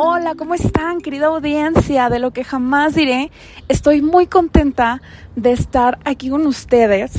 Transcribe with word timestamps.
Hola, 0.00 0.36
¿cómo 0.36 0.54
están, 0.54 1.00
querida 1.00 1.26
audiencia 1.26 2.08
de 2.08 2.20
lo 2.20 2.30
que 2.30 2.44
jamás 2.44 2.94
diré? 2.94 3.32
Estoy 3.66 4.00
muy 4.00 4.28
contenta 4.28 5.02
de 5.34 5.50
estar 5.50 5.98
aquí 6.04 6.30
con 6.30 6.46
ustedes 6.46 7.10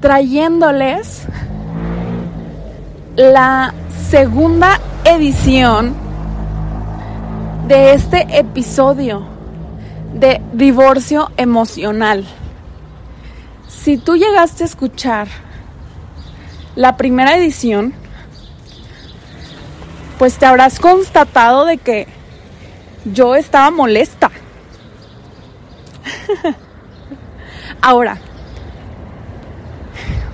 trayéndoles 0.00 1.26
la 3.16 3.74
segunda 4.08 4.80
edición 5.04 5.94
de 7.66 7.92
este 7.92 8.26
episodio 8.38 9.26
de 10.14 10.40
divorcio 10.54 11.30
emocional. 11.36 12.24
Si 13.68 13.98
tú 13.98 14.16
llegaste 14.16 14.62
a 14.62 14.66
escuchar 14.68 15.28
la 16.76 16.96
primera 16.96 17.36
edición, 17.36 17.92
pues 20.18 20.38
te 20.38 20.46
habrás 20.46 20.80
constatado 20.80 21.64
de 21.64 21.78
que 21.78 22.06
yo 23.04 23.34
estaba 23.34 23.70
molesta. 23.70 24.30
Ahora, 27.80 28.18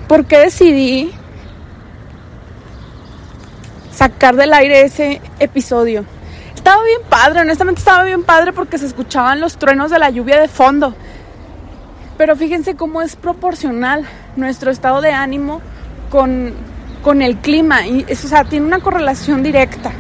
¿Por 0.09 0.27
qué 0.27 0.39
decidí 0.39 1.13
sacar 3.91 4.37
del 4.37 4.53
aire 4.53 4.83
ese 4.83 5.21
episodio? 5.39 6.05
Estaba 6.55 6.83
bien 6.83 7.01
padre, 7.09 7.41
honestamente 7.41 7.79
estaba 7.79 8.05
bien 8.05 8.23
padre 8.23 8.53
porque 8.53 8.77
se 8.77 8.87
escuchaban 8.87 9.41
los 9.41 9.57
truenos 9.57 9.91
de 9.91 9.99
la 9.99 10.11
lluvia 10.11 10.41
de 10.41 10.49
fondo. 10.49 10.95
Pero 12.19 12.37
fíjense 12.37 12.77
cómo 12.77 13.01
es 13.01 13.17
proporcional 13.17 14.05
nuestro 14.37 14.71
estado 14.71 15.01
de 15.01 15.13
ánimo 15.13 15.63
con, 16.11 16.53
con 17.05 17.23
el 17.23 17.37
clima. 17.37 17.87
Y 17.87 18.05
eso, 18.09 18.27
o 18.27 18.31
sea, 18.31 18.45
tiene 18.45 18.67
una 18.67 18.81
correlación 18.81 19.43
directa. 19.43 19.93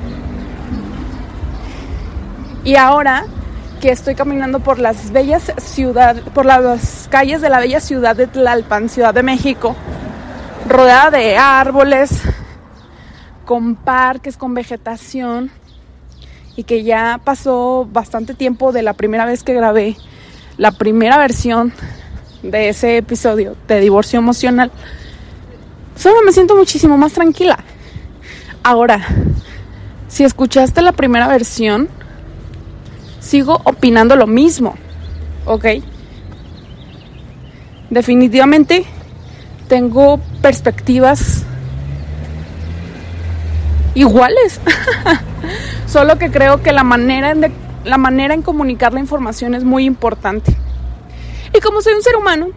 Y 2.64 2.77
ahora 2.77 3.27
que 3.80 3.90
estoy 3.90 4.14
caminando 4.14 4.61
por 4.61 4.79
las 4.79 5.12
bellas 5.12 5.52
ciudades, 5.58 6.24
por 6.33 6.46
las 6.46 7.06
calles 7.11 7.42
de 7.42 7.51
la 7.51 7.61
bella 7.61 7.80
ciudad 7.80 8.17
de 8.17 8.27
Tlalpan, 8.27 8.89
Ciudad 8.89 9.12
de 9.12 9.23
México, 9.23 9.77
rodeada 10.67 11.11
de 11.11 11.36
árboles, 11.36 12.23
con 13.45 13.74
parques, 13.77 14.39
con 14.39 14.55
vegetación, 14.55 15.50
y 16.56 16.64
que 16.64 16.83
ya 16.84 17.20
pasó 17.23 17.86
bastante 17.92 18.33
tiempo 18.33 18.73
de 18.73 18.83
la 18.83 18.95
primera 18.95 19.27
vez 19.27 19.42
que 19.42 19.52
grabé 19.52 19.96
la 20.56 20.73
primera 20.73 21.18
versión 21.18 21.74
de 22.42 22.70
ese 22.70 22.96
episodio 22.98 23.56
de 23.68 23.80
divorcio 23.80 24.18
emocional, 24.18 24.70
solo 25.96 26.22
me 26.24 26.32
siento 26.32 26.56
muchísimo 26.56 26.96
más 26.96 27.12
tranquila. 27.12 27.58
Ahora, 28.62 29.06
si 30.08 30.24
escuchaste 30.24 30.80
la 30.82 30.92
primera 30.92 31.28
versión, 31.28 31.88
sigo 33.20 33.60
opinando 33.64 34.16
lo 34.16 34.27
mismo, 34.27 34.74
¿ok? 35.44 35.66
Definitivamente 37.90 38.84
tengo 39.68 40.20
perspectivas 40.40 41.44
iguales, 43.94 44.61
solo 45.86 46.18
que 46.18 46.30
creo 46.30 46.62
que 46.62 46.72
la 46.72 46.84
manera, 46.84 47.30
en 47.30 47.52
la 47.84 47.98
manera 47.98 48.34
en 48.34 48.42
comunicar 48.42 48.92
la 48.92 49.00
información 49.00 49.55
es 49.55 49.64
muy 49.64 49.84
importante. 49.84 50.56
Y 51.55 51.61
como 51.61 51.82
soy 51.82 51.94
un 51.94 52.02
ser 52.02 52.16
humano, 52.16 52.48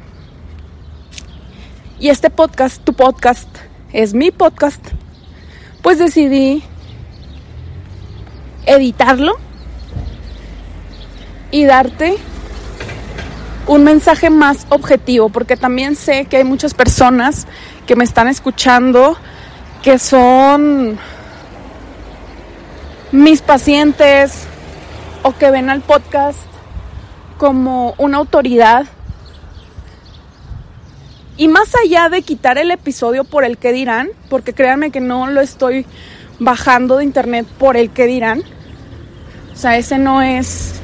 y 2.00 2.10
este 2.10 2.30
podcast, 2.30 2.84
tu 2.84 2.94
podcast, 2.94 3.48
es 3.94 4.14
mi 4.14 4.32
podcast, 4.32 4.84
pues 5.82 5.98
decidí 5.98 6.64
editarlo 8.66 9.38
y 11.52 11.66
darte 11.66 12.18
un 13.66 13.84
mensaje 13.84 14.30
más 14.30 14.68
objetivo, 14.70 15.30
porque 15.30 15.58
también 15.58 15.96
sé 15.96 16.26
que 16.26 16.38
hay 16.38 16.44
muchas 16.44 16.74
personas 16.74 17.48
que 17.86 17.96
me 17.96 18.04
están 18.04 18.28
escuchando 18.28 19.18
que 19.82 20.00
son 20.00 21.00
mis 23.12 23.42
pacientes 23.42 24.46
o 25.24 25.34
que 25.34 25.50
ven 25.52 25.70
al 25.70 25.82
podcast 25.82 26.40
como 27.38 27.96
una 27.98 28.18
autoridad. 28.18 28.86
Y 31.38 31.48
más 31.48 31.74
allá 31.76 32.10
de 32.10 32.24
quitar 32.24 32.58
el 32.58 32.72
episodio 32.72 33.24
por 33.24 33.44
el 33.44 33.58
que 33.58 33.72
dirán, 33.72 34.10
porque 34.30 34.54
créanme 34.54 34.90
que 34.90 35.00
no 35.00 35.28
lo 35.28 35.42
estoy 35.42 35.86
bajando 36.40 36.98
de 36.98 37.04
internet 37.04 37.46
por 37.60 37.78
el 37.78 37.92
que 37.92 38.08
dirán, 38.08 38.42
o 39.54 39.56
sea, 39.56 39.78
ese 39.78 40.00
no 40.00 40.22
es 40.22 40.82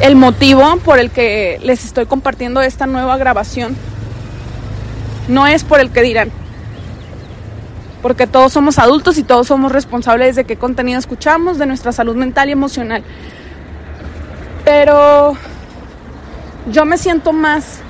el 0.00 0.16
motivo 0.16 0.76
por 0.78 0.98
el 0.98 1.10
que 1.10 1.58
les 1.62 1.84
estoy 1.84 2.06
compartiendo 2.06 2.60
esta 2.62 2.86
nueva 2.86 3.16
grabación. 3.16 3.76
No 5.28 5.46
es 5.46 5.62
por 5.64 5.80
el 5.80 5.90
que 5.90 6.02
dirán. 6.02 6.30
Porque 8.02 8.26
todos 8.26 8.52
somos 8.52 8.78
adultos 8.78 9.18
y 9.18 9.22
todos 9.22 9.46
somos 9.46 9.72
responsables 9.72 10.36
de 10.36 10.44
qué 10.44 10.56
contenido 10.56 10.98
escuchamos, 10.98 11.58
de 11.58 11.66
nuestra 11.66 11.92
salud 11.92 12.16
mental 12.16 12.48
y 12.48 12.52
emocional. 12.52 13.04
Pero 14.64 15.36
yo 16.70 16.84
me 16.84 16.98
siento 16.98 17.32
más 17.32 17.80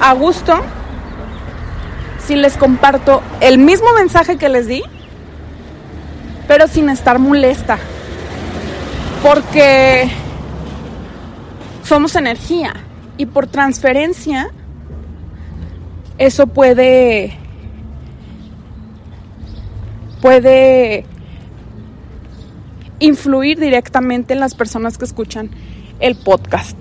a 0.00 0.12
gusto 0.14 0.54
si 2.26 2.36
les 2.36 2.56
comparto 2.56 3.22
el 3.40 3.58
mismo 3.58 3.92
mensaje 3.94 4.36
que 4.36 4.48
les 4.48 4.66
di, 4.66 4.82
pero 6.48 6.68
sin 6.68 6.88
estar 6.88 7.18
molesta. 7.18 7.78
Porque 9.22 10.10
somos 11.82 12.14
energía 12.16 12.74
y 13.16 13.26
por 13.26 13.46
transferencia 13.46 14.50
eso 16.18 16.46
puede 16.46 17.38
puede 20.20 21.04
influir 22.98 23.58
directamente 23.58 24.32
en 24.32 24.40
las 24.40 24.54
personas 24.54 24.96
que 24.96 25.04
escuchan 25.04 25.50
el 26.00 26.16
podcast. 26.16 26.76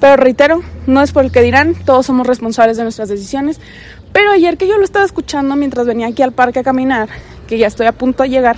Pero 0.00 0.16
reitero, 0.16 0.62
no 0.86 1.02
es 1.02 1.12
por 1.12 1.24
el 1.24 1.30
que 1.30 1.42
dirán, 1.42 1.74
todos 1.74 2.06
somos 2.06 2.26
responsables 2.26 2.78
de 2.78 2.84
nuestras 2.84 3.10
decisiones. 3.10 3.60
Pero 4.12 4.30
ayer 4.30 4.56
que 4.56 4.66
yo 4.66 4.78
lo 4.78 4.84
estaba 4.84 5.04
escuchando 5.04 5.54
mientras 5.56 5.86
venía 5.86 6.08
aquí 6.08 6.22
al 6.22 6.32
parque 6.32 6.60
a 6.60 6.64
caminar, 6.64 7.08
que 7.46 7.58
ya 7.58 7.66
estoy 7.66 7.86
a 7.86 7.92
punto 7.92 8.22
de 8.22 8.30
llegar, 8.30 8.56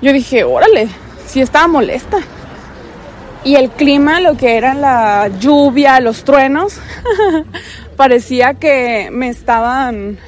yo 0.00 0.12
dije, 0.12 0.44
órale, 0.44 0.88
si 1.26 1.40
estaba 1.40 1.66
molesta 1.66 2.18
y 3.42 3.56
el 3.56 3.70
clima, 3.70 4.20
lo 4.20 4.36
que 4.36 4.56
era 4.56 4.74
la 4.74 5.28
lluvia, 5.40 6.00
los 6.00 6.24
truenos, 6.24 6.78
parecía 7.96 8.54
que 8.54 9.10
me 9.12 9.28
estaban 9.28 10.18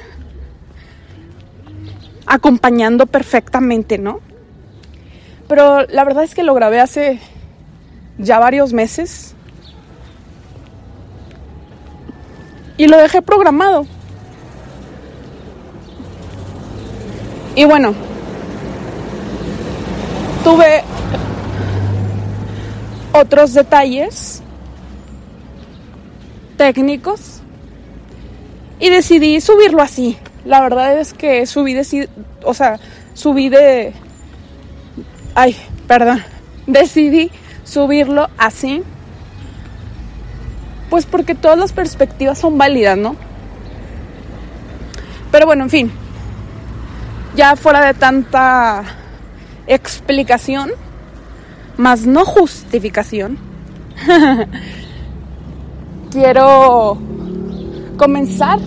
acompañando 2.25 3.07
perfectamente, 3.07 3.97
¿no? 3.97 4.19
Pero 5.47 5.87
la 5.87 6.03
verdad 6.03 6.25
es 6.25 6.35
que 6.35 6.43
lo 6.43 6.53
grabé 6.53 6.79
hace 6.79 7.19
ya 8.17 8.37
varios 8.37 8.73
meses 8.73 9.35
y 12.77 12.87
lo 12.87 12.97
dejé 12.97 13.21
programado. 13.21 13.85
Y 17.55 17.65
bueno, 17.65 17.93
tuve 20.43 20.83
otros 23.13 23.53
detalles 23.53 24.43
técnicos 26.55 27.41
y 28.79 28.89
decidí 28.89 29.41
subirlo 29.41 29.81
así. 29.81 30.17
La 30.45 30.61
verdad 30.61 30.99
es 30.99 31.13
que 31.13 31.45
subí 31.45 31.73
de, 31.73 32.07
o 32.43 32.53
sea, 32.53 32.79
subí 33.13 33.49
de, 33.49 33.93
ay, 35.35 35.55
perdón, 35.87 36.23
decidí 36.67 37.31
subirlo 37.63 38.29
así, 38.37 38.83
pues 40.89 41.05
porque 41.05 41.35
todas 41.35 41.57
las 41.57 41.73
perspectivas 41.73 42.37
son 42.37 42.57
válidas, 42.57 42.97
¿no? 42.97 43.15
Pero 45.31 45.45
bueno, 45.45 45.63
en 45.63 45.69
fin, 45.69 45.91
ya 47.35 47.55
fuera 47.55 47.85
de 47.85 47.93
tanta 47.93 48.83
explicación, 49.67 50.71
más 51.77 52.05
no 52.05 52.25
justificación, 52.25 53.37
quiero 56.11 56.97
comenzar 57.97 58.59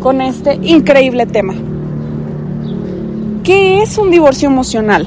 con 0.00 0.20
este 0.20 0.54
increíble 0.62 1.26
tema. 1.26 1.54
¿Qué 3.42 3.82
es 3.82 3.96
un 3.98 4.10
divorcio 4.10 4.48
emocional? 4.48 5.06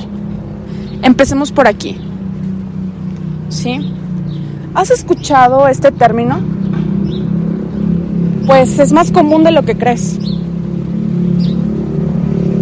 Empecemos 1.01 1.51
por 1.51 1.67
aquí. 1.67 1.97
¿Sí? 3.49 3.93
¿Has 4.75 4.89
escuchado 4.89 5.67
este 5.67 5.91
término? 5.91 6.39
Pues 8.47 8.79
es 8.79 8.91
más 8.91 9.11
común 9.11 9.43
de 9.43 9.51
lo 9.51 9.61
que 9.61 9.75
crees. 9.75 10.17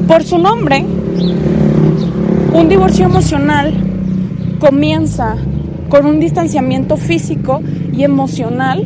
Por 0.09 0.23
su 0.23 0.37
nombre, 0.37 0.83
un 2.53 2.67
divorcio 2.67 3.05
emocional 3.05 3.73
comienza 4.59 5.37
con 5.87 6.05
un 6.05 6.19
distanciamiento 6.19 6.97
físico 6.97 7.61
y 7.93 8.03
emocional 8.03 8.85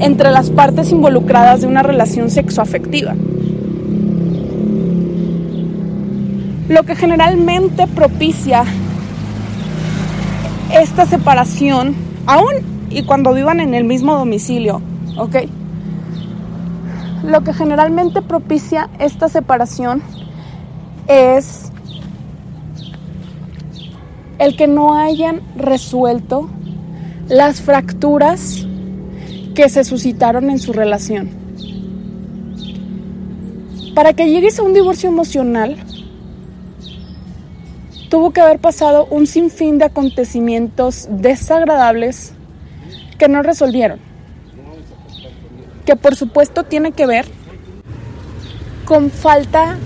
entre 0.00 0.30
las 0.30 0.50
partes 0.50 0.92
involucradas 0.92 1.62
de 1.62 1.66
una 1.66 1.82
relación 1.82 2.30
sexoafectiva. 2.30 3.14
Lo 6.68 6.82
que 6.82 6.94
generalmente 6.94 7.86
propicia 7.86 8.64
esta 10.74 11.06
separación, 11.06 12.07
aún 12.28 12.52
y 12.90 13.02
cuando 13.04 13.32
vivan 13.32 13.58
en 13.58 13.74
el 13.74 13.84
mismo 13.84 14.16
domicilio, 14.16 14.80
¿ok? 15.16 15.36
Lo 17.24 17.42
que 17.42 17.52
generalmente 17.52 18.22
propicia 18.22 18.90
esta 18.98 19.28
separación 19.28 20.02
es 21.08 21.72
el 24.38 24.56
que 24.56 24.68
no 24.68 24.94
hayan 24.94 25.40
resuelto 25.56 26.48
las 27.28 27.62
fracturas 27.62 28.66
que 29.54 29.68
se 29.70 29.82
suscitaron 29.82 30.50
en 30.50 30.58
su 30.58 30.72
relación. 30.72 31.30
Para 33.94 34.12
que 34.12 34.28
llegues 34.28 34.58
a 34.58 34.62
un 34.62 34.74
divorcio 34.74 35.08
emocional, 35.08 35.76
tuvo 38.08 38.30
que 38.30 38.40
haber 38.40 38.58
pasado 38.58 39.06
un 39.10 39.26
sinfín 39.26 39.78
de 39.78 39.86
acontecimientos 39.86 41.08
desagradables 41.10 42.32
que 43.18 43.28
no 43.28 43.42
resolvieron. 43.42 44.00
Que 45.84 45.96
por 45.96 46.16
supuesto 46.16 46.64
tiene 46.64 46.92
que 46.92 47.06
ver 47.06 47.26
con 48.84 49.10
falta 49.10 49.76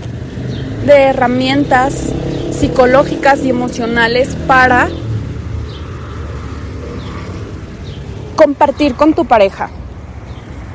de 0.86 0.94
herramientas 0.94 2.12
psicológicas 2.50 3.44
y 3.44 3.50
emocionales 3.50 4.36
para 4.46 4.88
compartir 8.36 8.94
con 8.94 9.14
tu 9.14 9.24
pareja. 9.24 9.70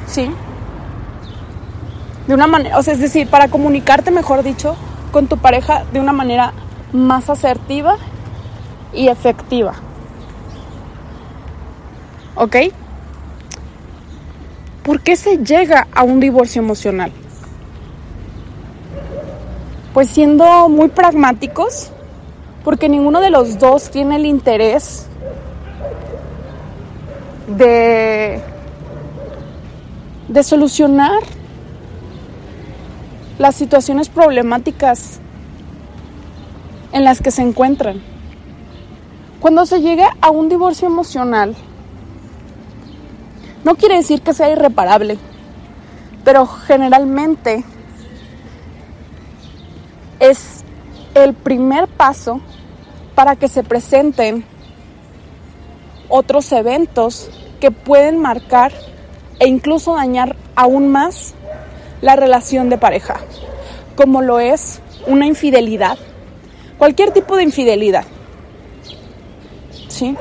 ¿Sí? 0.07 0.29
De 2.27 2.33
una 2.33 2.47
manera, 2.47 2.77
o 2.77 2.83
sea, 2.83 2.93
es 2.93 2.99
decir, 2.99 3.29
para 3.29 3.47
comunicarte, 3.47 4.11
mejor 4.11 4.43
dicho, 4.43 4.75
con 5.11 5.27
tu 5.27 5.37
pareja 5.37 5.85
de 5.93 5.99
una 5.99 6.11
manera 6.11 6.53
más 6.93 7.29
asertiva 7.29 7.97
y 8.93 9.07
efectiva. 9.07 9.73
¿Ok? 12.35 12.55
¿Por 14.83 15.01
qué 15.01 15.15
se 15.15 15.37
llega 15.37 15.87
a 15.93 16.03
un 16.03 16.19
divorcio 16.19 16.61
emocional? 16.61 17.11
Pues 19.93 20.09
siendo 20.09 20.69
muy 20.69 20.87
pragmáticos, 20.89 21.91
porque 22.63 22.87
ninguno 22.87 23.19
de 23.19 23.31
los 23.31 23.59
dos 23.59 23.89
tiene 23.89 24.17
el 24.17 24.25
interés 24.25 25.07
de, 27.47 28.39
de 30.27 30.43
solucionar 30.43 31.19
las 33.39 33.55
situaciones 33.55 34.09
problemáticas 34.09 35.19
en 36.97 37.03
las 37.03 37.21
que 37.21 37.29
se 37.29 37.43
encuentran. 37.43 38.01
Cuando 39.39 39.67
se 39.67 39.81
llega 39.81 40.17
a 40.19 40.31
un 40.31 40.49
divorcio 40.49 40.87
emocional, 40.87 41.55
no 43.63 43.75
quiere 43.75 43.97
decir 43.97 44.21
que 44.23 44.33
sea 44.33 44.49
irreparable, 44.49 45.19
pero 46.23 46.47
generalmente 46.47 47.63
es 50.19 50.63
el 51.13 51.35
primer 51.35 51.87
paso 51.87 52.41
para 53.13 53.35
que 53.35 53.47
se 53.47 53.63
presenten 53.63 54.43
otros 56.09 56.51
eventos 56.51 57.29
que 57.59 57.69
pueden 57.69 58.19
marcar 58.19 58.71
e 59.39 59.47
incluso 59.47 59.93
dañar 59.93 60.35
aún 60.55 60.89
más 60.89 61.35
la 62.01 62.15
relación 62.15 62.69
de 62.69 62.79
pareja, 62.79 63.17
como 63.95 64.23
lo 64.23 64.39
es 64.39 64.81
una 65.05 65.27
infidelidad, 65.27 65.99
cualquier 66.77 67.11
tipo 67.11 67.35
de 67.35 67.43
infidelidad. 67.43 68.05
¿Sí? 69.87 70.15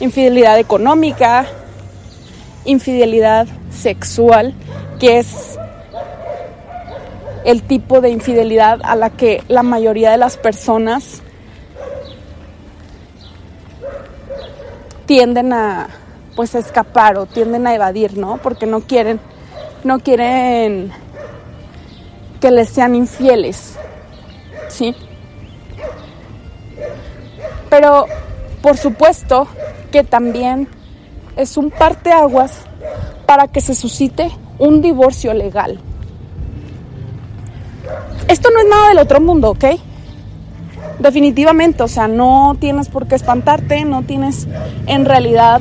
Infidelidad 0.00 0.58
económica, 0.58 1.46
infidelidad 2.64 3.46
sexual, 3.70 4.54
que 4.98 5.18
es 5.18 5.58
el 7.44 7.62
tipo 7.62 8.00
de 8.00 8.10
infidelidad 8.10 8.80
a 8.82 8.96
la 8.96 9.10
que 9.10 9.42
la 9.48 9.62
mayoría 9.62 10.10
de 10.10 10.16
las 10.16 10.36
personas 10.36 11.22
tienden 15.06 15.52
a 15.52 15.88
pues 16.34 16.54
escapar 16.54 17.16
o 17.16 17.26
tienden 17.26 17.66
a 17.66 17.74
evadir, 17.74 18.18
¿no? 18.18 18.38
Porque 18.38 18.66
no 18.66 18.80
quieren 18.80 19.20
no 19.84 20.00
quieren 20.00 20.90
que 22.40 22.50
les 22.50 22.68
sean 22.68 22.94
infieles. 22.96 23.76
¿Sí? 24.68 24.94
Pero 27.76 28.06
por 28.62 28.78
supuesto 28.78 29.46
que 29.92 30.02
también 30.02 30.66
es 31.36 31.58
un 31.58 31.70
parteaguas 31.70 32.52
para 33.26 33.48
que 33.48 33.60
se 33.60 33.74
suscite 33.74 34.30
un 34.58 34.80
divorcio 34.80 35.34
legal. 35.34 35.78
Esto 38.28 38.48
no 38.50 38.60
es 38.60 38.66
nada 38.66 38.88
del 38.88 38.98
otro 38.98 39.20
mundo, 39.20 39.50
¿ok? 39.50 39.64
Definitivamente, 41.00 41.82
o 41.82 41.88
sea, 41.88 42.08
no 42.08 42.56
tienes 42.58 42.88
por 42.88 43.06
qué 43.06 43.14
espantarte, 43.14 43.84
no 43.84 44.04
tienes 44.04 44.48
en 44.86 45.04
realidad 45.04 45.60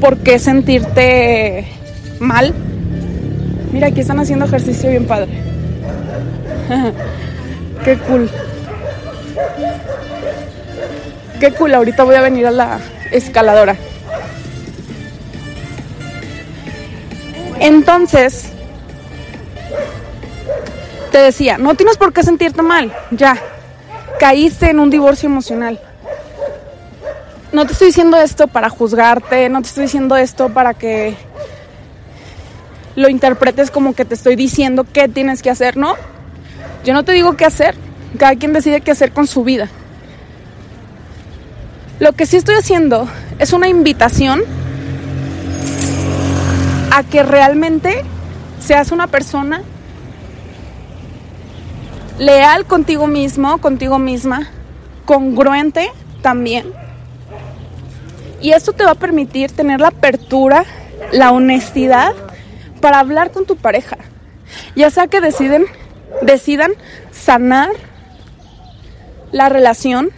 por 0.00 0.16
qué 0.16 0.40
sentirte 0.40 1.68
mal. 2.18 2.52
Mira, 3.70 3.86
aquí 3.86 4.00
están 4.00 4.18
haciendo 4.18 4.44
ejercicio 4.46 4.90
bien 4.90 5.06
padre. 5.06 5.30
qué 7.84 7.96
cool. 7.96 8.28
Qué 11.40 11.52
cool, 11.52 11.74
ahorita 11.74 12.04
voy 12.04 12.16
a 12.16 12.20
venir 12.20 12.46
a 12.46 12.50
la 12.50 12.80
escaladora. 13.10 13.74
Entonces, 17.58 18.50
te 21.10 21.18
decía, 21.18 21.56
no 21.56 21.74
tienes 21.76 21.96
por 21.96 22.12
qué 22.12 22.22
sentirte 22.22 22.60
mal, 22.60 22.92
ya, 23.10 23.38
caíste 24.18 24.68
en 24.68 24.80
un 24.80 24.90
divorcio 24.90 25.30
emocional. 25.30 25.80
No 27.52 27.64
te 27.64 27.72
estoy 27.72 27.86
diciendo 27.88 28.18
esto 28.18 28.46
para 28.46 28.68
juzgarte, 28.68 29.48
no 29.48 29.62
te 29.62 29.68
estoy 29.68 29.84
diciendo 29.84 30.16
esto 30.16 30.50
para 30.50 30.74
que 30.74 31.14
lo 32.96 33.08
interpretes 33.08 33.70
como 33.70 33.94
que 33.94 34.04
te 34.04 34.14
estoy 34.14 34.36
diciendo 34.36 34.86
qué 34.92 35.08
tienes 35.08 35.42
que 35.42 35.48
hacer, 35.48 35.78
¿no? 35.78 35.94
Yo 36.84 36.92
no 36.92 37.02
te 37.02 37.12
digo 37.12 37.34
qué 37.36 37.46
hacer, 37.46 37.74
cada 38.18 38.36
quien 38.36 38.52
decide 38.52 38.82
qué 38.82 38.90
hacer 38.90 39.12
con 39.12 39.26
su 39.26 39.42
vida. 39.42 39.70
Lo 42.00 42.12
que 42.12 42.24
sí 42.24 42.38
estoy 42.38 42.54
haciendo 42.54 43.06
es 43.38 43.52
una 43.52 43.68
invitación 43.68 44.42
a 46.90 47.02
que 47.04 47.22
realmente 47.22 48.02
seas 48.58 48.90
una 48.90 49.06
persona 49.06 49.60
leal 52.18 52.64
contigo 52.64 53.06
mismo, 53.06 53.58
contigo 53.58 53.98
misma, 53.98 54.48
congruente 55.04 55.90
también. 56.22 56.72
Y 58.40 58.52
esto 58.52 58.72
te 58.72 58.84
va 58.84 58.92
a 58.92 58.94
permitir 58.94 59.52
tener 59.52 59.80
la 59.80 59.88
apertura, 59.88 60.64
la 61.12 61.32
honestidad 61.32 62.14
para 62.80 63.00
hablar 63.00 63.30
con 63.30 63.44
tu 63.44 63.56
pareja. 63.56 63.98
Ya 64.74 64.88
sea 64.88 65.06
que 65.06 65.20
deciden, 65.20 65.66
decidan 66.22 66.72
sanar 67.10 67.68
la 69.32 69.50
relación, 69.50 70.12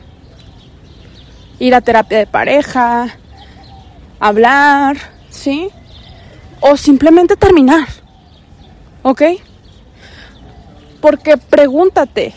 ir 1.62 1.76
a 1.76 1.80
terapia 1.80 2.18
de 2.18 2.26
pareja, 2.26 3.06
hablar, 4.18 4.96
¿sí? 5.30 5.70
O 6.60 6.76
simplemente 6.76 7.36
terminar, 7.36 7.86
¿ok? 9.04 9.22
Porque 11.00 11.36
pregúntate, 11.36 12.34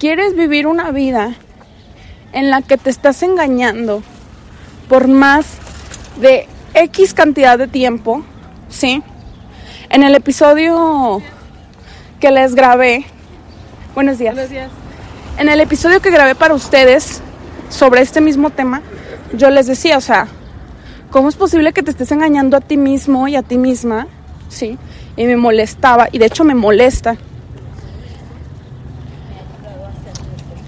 ¿quieres 0.00 0.34
vivir 0.34 0.66
una 0.66 0.90
vida 0.90 1.36
en 2.32 2.50
la 2.50 2.62
que 2.62 2.76
te 2.76 2.90
estás 2.90 3.22
engañando 3.22 4.02
por 4.88 5.06
más 5.06 5.46
de 6.20 6.48
X 6.74 7.14
cantidad 7.14 7.58
de 7.58 7.68
tiempo? 7.68 8.24
¿Sí? 8.68 9.04
En 9.88 10.02
el 10.02 10.16
episodio 10.16 11.22
que 12.18 12.32
les 12.32 12.56
grabé, 12.56 13.04
buenos 13.94 14.18
días. 14.18 14.34
Buenos 14.34 14.50
días. 14.50 14.70
En 15.38 15.48
el 15.48 15.60
episodio 15.60 16.02
que 16.02 16.10
grabé 16.10 16.34
para 16.34 16.54
ustedes 16.54 17.22
sobre 17.70 18.02
este 18.02 18.20
mismo 18.20 18.50
tema, 18.50 18.82
yo 19.32 19.48
les 19.48 19.66
decía, 19.66 19.96
o 19.96 20.00
sea, 20.02 20.26
¿cómo 21.10 21.28
es 21.28 21.36
posible 21.36 21.72
que 21.72 21.82
te 21.82 21.92
estés 21.92 22.12
engañando 22.12 22.56
a 22.56 22.60
ti 22.60 22.76
mismo 22.76 23.26
y 23.28 23.36
a 23.36 23.42
ti 23.42 23.56
misma? 23.56 24.06
Sí, 24.48 24.76
y 25.16 25.24
me 25.24 25.36
molestaba, 25.36 26.08
y 26.12 26.18
de 26.18 26.26
hecho 26.26 26.44
me 26.44 26.54
molesta, 26.54 27.16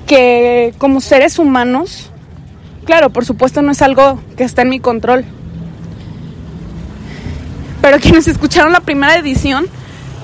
que 0.06 0.73
como 0.78 1.00
seres 1.00 1.38
humanos, 1.38 2.11
claro, 2.85 3.11
por 3.11 3.25
supuesto 3.25 3.61
no 3.62 3.73
es 3.73 3.82
algo 3.82 4.21
que 4.37 4.44
está 4.44 4.62
en 4.62 4.71
mi 4.71 4.78
control, 4.78 5.25
pero 7.80 7.99
quienes 7.99 8.28
escucharon 8.28 8.73
la 8.73 8.80
primera 8.80 9.16
edición 9.16 9.66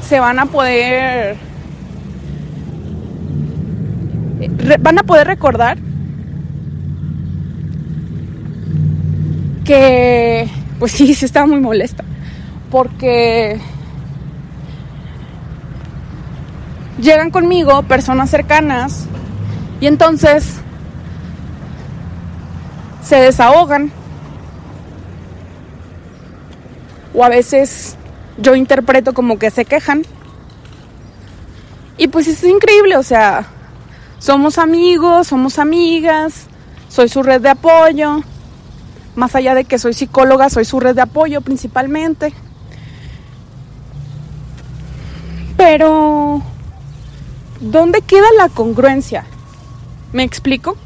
se 0.07 0.21
van 0.21 0.39
a 0.39 0.47
poder 0.47 1.37
van 4.81 4.99
a 4.99 5.03
poder 5.03 5.27
recordar 5.27 5.77
que 9.69 10.49
pues 10.79 10.93
sí, 10.93 11.13
sí 11.13 11.27
estaba 11.27 11.47
muy 11.47 11.61
molesta 11.61 12.03
porque 12.71 13.61
llegan 16.99 17.31
conmigo 17.31 17.83
personas 17.83 18.31
cercanas 18.31 19.05
y 19.79 19.87
entonces 19.87 20.55
se 23.03 23.17
desahogan. 23.17 23.93
O 27.15 27.23
a 27.23 27.29
veces 27.29 27.97
yo 28.39 28.55
interpreto 28.55 29.13
como 29.13 29.39
que 29.39 29.51
se 29.51 29.67
quejan. 29.67 30.03
Y 31.99 32.09
pues 32.09 32.27
es 32.27 32.43
increíble, 32.43 32.97
o 32.97 33.03
sea, 33.03 33.45
somos 34.19 34.57
amigos, 34.57 35.27
somos 35.27 35.59
amigas, 35.59 36.47
soy 36.89 37.11
su 37.11 37.23
red 37.23 37.43
de 37.43 37.51
apoyo, 37.51 38.23
más 39.19 39.35
allá 39.35 39.55
de 39.55 39.65
que 39.65 39.79
soy 39.79 39.95
psicóloga, 39.95 40.49
soy 40.49 40.65
su 40.65 40.79
red 40.79 40.95
de 40.95 41.03
apoyo 41.03 41.41
principalmente. 41.41 42.33
Pero, 45.57 46.41
¿dónde 47.61 48.01
queda 48.03 48.27
la 48.39 48.49
congruencia? 48.49 49.27
¿Me 50.13 50.23
explico? 50.23 50.77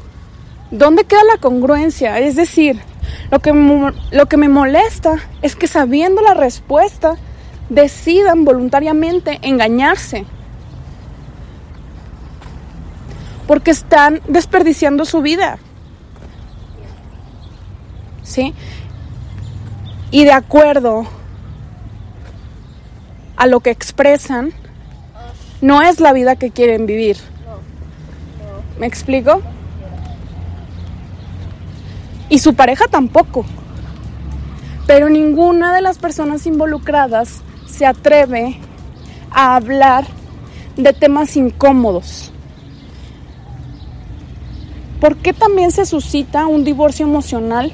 ¿Dónde 0.71 1.03
queda 1.03 1.23
la 1.23 1.39
congruencia? 1.39 2.17
Es 2.19 2.35
decir, 2.35 2.81
lo 3.29 3.37
que, 3.37 3.53
lo 4.11 4.25
que 4.25 4.37
me 4.37 4.49
molesta 4.49 5.19
es 5.43 5.55
que 5.55 5.67
sabiendo 5.67 6.23
la 6.23 6.33
respuesta, 6.33 7.17
decidan 7.69 8.45
voluntariamente 8.45 9.37
engañarse. 9.43 10.25
Porque 13.45 13.69
están 13.69 14.21
desperdiciando 14.27 15.05
su 15.05 15.21
vida. 15.21 15.59
¿Sí? 18.23 18.53
Y 20.11 20.25
de 20.25 20.31
acuerdo 20.31 21.05
a 23.35 23.47
lo 23.47 23.59
que 23.59 23.71
expresan, 23.71 24.53
no 25.61 25.81
es 25.81 25.99
la 25.99 26.13
vida 26.13 26.35
que 26.35 26.51
quieren 26.51 26.85
vivir. 26.85 27.17
¿Me 28.79 28.87
explico? 28.87 29.41
Y 32.29 32.39
su 32.39 32.53
pareja 32.53 32.85
tampoco. 32.87 33.45
Pero 34.87 35.09
ninguna 35.09 35.73
de 35.73 35.81
las 35.81 35.97
personas 35.97 36.45
involucradas 36.45 37.41
se 37.65 37.85
atreve 37.85 38.57
a 39.31 39.55
hablar 39.55 40.05
de 40.75 40.93
temas 40.93 41.35
incómodos. 41.37 42.31
¿Por 44.99 45.17
qué 45.17 45.33
también 45.33 45.71
se 45.71 45.85
suscita 45.85 46.45
un 46.47 46.63
divorcio 46.63 47.05
emocional 47.05 47.73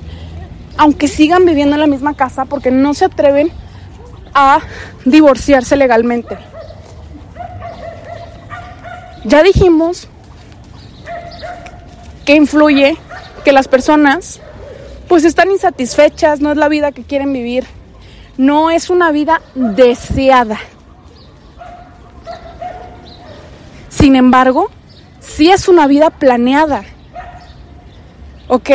aunque 0.79 1.09
sigan 1.09 1.45
viviendo 1.45 1.75
en 1.75 1.81
la 1.81 1.87
misma 1.87 2.13
casa 2.15 2.45
porque 2.45 2.71
no 2.71 2.93
se 2.93 3.03
atreven 3.03 3.51
a 4.33 4.61
divorciarse 5.03 5.75
legalmente? 5.75 6.37
Ya 9.25 9.43
dijimos 9.43 10.07
que 12.23 12.35
influye 12.35 12.97
que 13.43 13.51
las 13.51 13.67
personas 13.67 14.39
pues 15.09 15.25
están 15.25 15.51
insatisfechas, 15.51 16.39
no 16.39 16.49
es 16.49 16.57
la 16.57 16.69
vida 16.69 16.93
que 16.93 17.03
quieren 17.03 17.33
vivir, 17.33 17.65
no 18.37 18.69
es 18.69 18.89
una 18.89 19.11
vida 19.11 19.41
deseada. 19.55 20.59
Sin 23.89 24.15
embargo, 24.15 24.71
sí 25.19 25.51
es 25.51 25.67
una 25.67 25.87
vida 25.87 26.09
planeada. 26.09 26.85
¿Ok? 28.47 28.69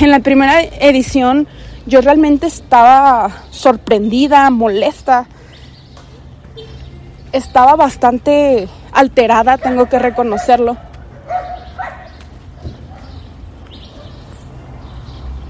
En 0.00 0.10
la 0.10 0.20
primera 0.20 0.60
edición 0.62 1.46
yo 1.86 2.00
realmente 2.00 2.46
estaba 2.46 3.30
sorprendida, 3.50 4.50
molesta. 4.50 5.26
Estaba 7.32 7.76
bastante 7.76 8.68
alterada, 8.92 9.58
tengo 9.58 9.88
que 9.88 9.98
reconocerlo. 9.98 10.76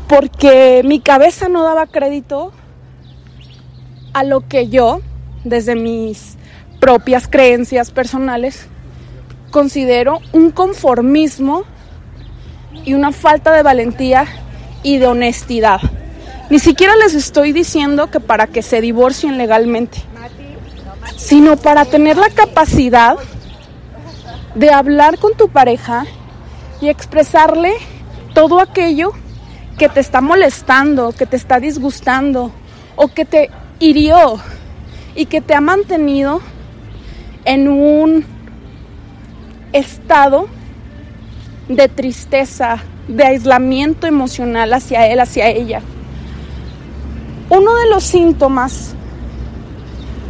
Porque 0.09 0.83
mi 0.85 1.01
cabeza 1.01 1.49
no 1.49 1.63
daba 1.63 1.87
crédito 1.87 2.53
a 4.13 4.25
lo 4.25 4.47
que 4.47 4.69
yo, 4.69 5.01
desde 5.45 5.75
mis 5.75 6.37
propias 6.81 7.29
creencias 7.29 7.91
personales, 7.91 8.67
considero 9.51 10.21
un 10.33 10.51
conformismo 10.51 11.65
y 12.85 12.95
una 12.95 13.13
falta 13.13 13.53
de 13.53 13.63
valentía 13.63 14.27
y 14.83 14.99
de 14.99 15.07
honestidad. 15.07 15.81
Ni 16.51 16.59
siquiera 16.59 16.95
les 16.97 17.15
estoy 17.15 17.53
diciendo 17.53 18.11
que 18.11 18.21
para 18.21 18.47
que 18.47 18.63
se 18.63 18.81
divorcien 18.81 19.39
legalmente, 19.39 20.03
sino 21.17 21.57
para 21.57 21.85
tener 21.85 22.17
la 22.17 22.29
capacidad 22.31 23.17
de 24.55 24.71
hablar 24.71 25.19
con 25.19 25.35
tu 25.37 25.49
pareja 25.49 26.05
y 26.81 26.89
expresarle 26.89 27.73
todo 28.35 28.61
aquello 28.61 29.13
que 29.79 29.89
te 29.89 30.01
está 30.01 30.21
molestando, 30.21 31.13
que 31.13 31.27
te 31.27 31.37
está 31.37 31.59
disgustando 31.59 32.53
o 32.97 33.09
que 33.09 33.25
te 33.25 33.51
hirió 33.79 34.41
y 35.15 35.27
que 35.27 35.41
te 35.41 35.55
ha 35.55 35.61
mantenido 35.61 36.41
en 37.45 37.69
un 37.69 38.25
estado 39.73 40.49
de 41.69 41.89
tristeza, 41.89 42.79
de 43.09 43.25
aislamiento 43.25 44.07
emocional 44.07 44.73
hacia 44.73 45.07
él, 45.07 45.21
hacia 45.21 45.49
ella. 45.49 45.81
Uno 47.49 47.75
de 47.75 47.91
los 47.91 48.05
síntomas 48.05 48.95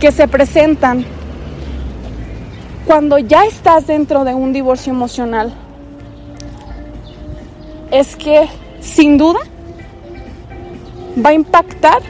que 0.01 0.11
se 0.11 0.27
presentan 0.27 1.05
cuando 2.87 3.19
ya 3.19 3.45
estás 3.45 3.87
dentro 3.87 4.25
de 4.25 4.35
un 4.35 4.53
divorcio 4.53 4.93
emocional 4.93 5.55
es 7.91 8.17
que 8.17 8.49
sin 8.81 9.19
duda 9.19 9.39
va 11.25 11.31
a 11.31 11.35
impactar 11.35 12.03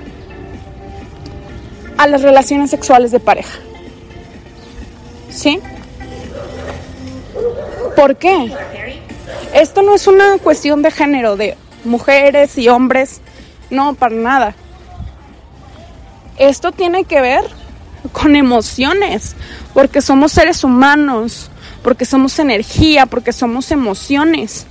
a 1.98 2.06
las 2.06 2.22
relaciones 2.22 2.70
sexuales 2.70 3.10
de 3.10 3.20
pareja. 3.20 3.58
¿Sí? 5.28 5.60
¿Por 7.94 8.16
qué? 8.16 8.52
Esto 9.54 9.82
no 9.82 9.94
es 9.94 10.06
una 10.06 10.38
cuestión 10.38 10.80
de 10.82 10.90
género, 10.90 11.36
de 11.36 11.56
mujeres 11.84 12.56
y 12.56 12.68
hombres, 12.68 13.20
no, 13.70 13.94
para 13.94 14.14
nada. 14.14 14.54
Esto 16.38 16.72
tiene 16.72 17.04
que 17.04 17.20
ver 17.20 17.44
con 18.12 18.34
emociones, 18.34 19.36
porque 19.74 20.00
somos 20.00 20.32
seres 20.32 20.64
humanos, 20.64 21.50
porque 21.82 22.06
somos 22.06 22.38
energía, 22.38 23.06
porque 23.06 23.32
somos 23.32 23.70
emociones. 23.70 24.66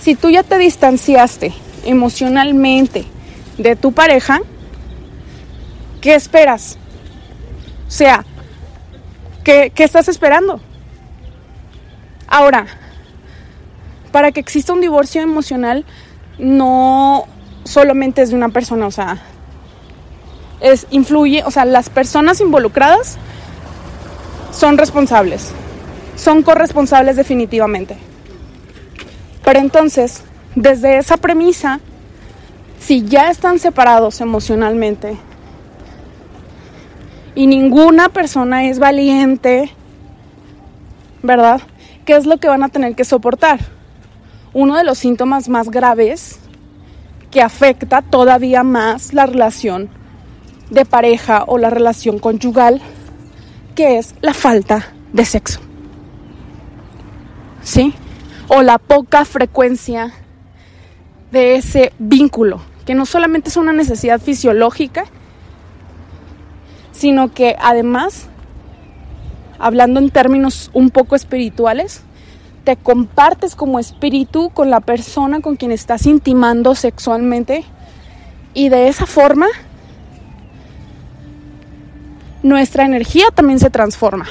Si 0.00 0.14
tú 0.14 0.30
ya 0.30 0.44
te 0.44 0.56
distanciaste 0.58 1.52
emocionalmente 1.84 3.04
de 3.58 3.74
tu 3.74 3.92
pareja, 3.92 4.40
¿qué 6.00 6.14
esperas? 6.14 6.78
O 7.88 7.90
sea, 7.90 8.24
¿qué, 9.42 9.72
qué 9.74 9.82
estás 9.82 10.08
esperando? 10.08 10.60
Ahora, 12.28 12.66
para 14.12 14.32
que 14.32 14.40
exista 14.40 14.72
un 14.72 14.80
divorcio 14.80 15.22
emocional, 15.22 15.84
no 16.38 17.24
solamente 17.64 18.22
es 18.22 18.30
de 18.30 18.36
una 18.36 18.50
persona, 18.50 18.86
o 18.86 18.90
sea, 18.90 19.18
es, 20.60 20.86
influye, 20.90 21.42
o 21.44 21.50
sea, 21.50 21.64
las 21.64 21.88
personas 21.88 22.40
involucradas 22.40 23.16
son 24.52 24.76
responsables, 24.76 25.52
son 26.16 26.42
corresponsables 26.42 27.16
definitivamente. 27.16 27.96
Pero 29.44 29.60
entonces, 29.60 30.22
desde 30.54 30.98
esa 30.98 31.16
premisa, 31.16 31.80
si 32.78 33.04
ya 33.04 33.30
están 33.30 33.58
separados 33.58 34.20
emocionalmente 34.20 35.16
y 37.34 37.46
ninguna 37.46 38.08
persona 38.08 38.66
es 38.66 38.78
valiente, 38.78 39.72
¿verdad? 41.22 41.60
¿Qué 42.08 42.16
es 42.16 42.24
lo 42.24 42.38
que 42.38 42.48
van 42.48 42.62
a 42.62 42.70
tener 42.70 42.94
que 42.94 43.04
soportar? 43.04 43.60
Uno 44.54 44.78
de 44.78 44.82
los 44.82 44.96
síntomas 44.96 45.50
más 45.50 45.68
graves 45.68 46.40
que 47.30 47.42
afecta 47.42 48.00
todavía 48.00 48.62
más 48.62 49.12
la 49.12 49.26
relación 49.26 49.90
de 50.70 50.86
pareja 50.86 51.44
o 51.46 51.58
la 51.58 51.68
relación 51.68 52.18
conyugal, 52.18 52.80
que 53.74 53.98
es 53.98 54.14
la 54.22 54.32
falta 54.32 54.86
de 55.12 55.26
sexo. 55.26 55.60
¿Sí? 57.62 57.92
O 58.48 58.62
la 58.62 58.78
poca 58.78 59.26
frecuencia 59.26 60.14
de 61.30 61.56
ese 61.56 61.92
vínculo, 61.98 62.62
que 62.86 62.94
no 62.94 63.04
solamente 63.04 63.50
es 63.50 63.58
una 63.58 63.74
necesidad 63.74 64.18
fisiológica, 64.18 65.04
sino 66.90 67.34
que 67.34 67.54
además, 67.60 68.30
hablando 69.58 70.00
en 70.00 70.10
términos 70.10 70.70
un 70.72 70.90
poco 70.90 71.16
espirituales, 71.16 72.02
te 72.64 72.76
compartes 72.76 73.54
como 73.54 73.78
espíritu 73.78 74.50
con 74.50 74.70
la 74.70 74.80
persona 74.80 75.40
con 75.40 75.56
quien 75.56 75.72
estás 75.72 76.06
intimando 76.06 76.74
sexualmente 76.74 77.64
y 78.54 78.68
de 78.68 78.88
esa 78.88 79.06
forma 79.06 79.46
nuestra 82.42 82.84
energía 82.84 83.26
también 83.34 83.58
se 83.58 83.70
transforma. 83.70 84.26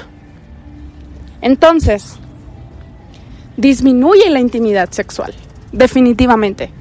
Entonces, 1.42 2.18
disminuye 3.58 4.30
la 4.30 4.40
intimidad 4.40 4.92
sexual, 4.92 5.34
definitivamente. 5.72 6.72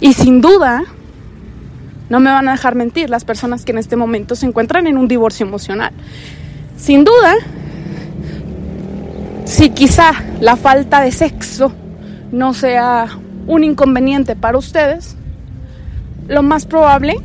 Y 0.00 0.12
sin 0.12 0.40
duda, 0.40 0.84
no 2.14 2.20
me 2.20 2.30
van 2.30 2.48
a 2.48 2.52
dejar 2.52 2.76
mentir 2.76 3.10
las 3.10 3.24
personas 3.24 3.64
que 3.64 3.72
en 3.72 3.78
este 3.78 3.96
momento 3.96 4.36
se 4.36 4.46
encuentran 4.46 4.86
en 4.86 4.98
un 4.98 5.08
divorcio 5.08 5.44
emocional. 5.44 5.90
Sin 6.76 7.02
duda, 7.02 7.34
si 9.44 9.70
quizá 9.70 10.12
la 10.38 10.54
falta 10.54 11.00
de 11.00 11.10
sexo 11.10 11.72
no 12.30 12.54
sea 12.54 13.08
un 13.48 13.64
inconveniente 13.64 14.36
para 14.36 14.56
ustedes, 14.56 15.16
lo 16.28 16.44
más 16.44 16.66
probable 16.66 17.16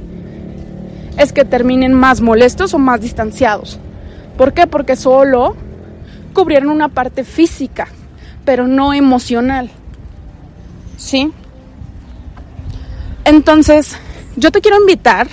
es 1.19 1.34
que 1.34 1.45
terminen 1.45 1.93
más 1.93 2.21
molestos 2.21 2.73
o 2.73 2.80
más 2.80 2.99
distanciados. 2.99 3.80
¿Por 4.39 4.54
qué? 4.54 4.65
Porque 4.65 4.95
solo 4.95 5.56
cubrieron 6.34 6.71
una 6.71 6.89
parte 6.89 7.23
física, 7.23 7.89
pero 8.43 8.67
no 8.67 8.95
emocional. 8.95 9.69
¿Sí? 10.97 11.32
Entonces, 13.23 13.95
yo 14.39 14.52
te 14.52 14.62
quiero 14.62 14.80
invitar 14.80 15.28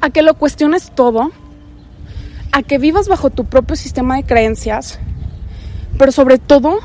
a 0.00 0.08
que 0.08 0.22
lo 0.22 0.34
cuestiones 0.34 0.90
todo, 0.94 1.30
a 2.52 2.62
que 2.62 2.78
vivas 2.78 3.06
bajo 3.06 3.28
tu 3.28 3.44
propio 3.44 3.76
sistema 3.76 4.16
de 4.16 4.24
creencias, 4.24 4.98
pero 5.98 6.10
sobre 6.10 6.38
todo 6.38 6.78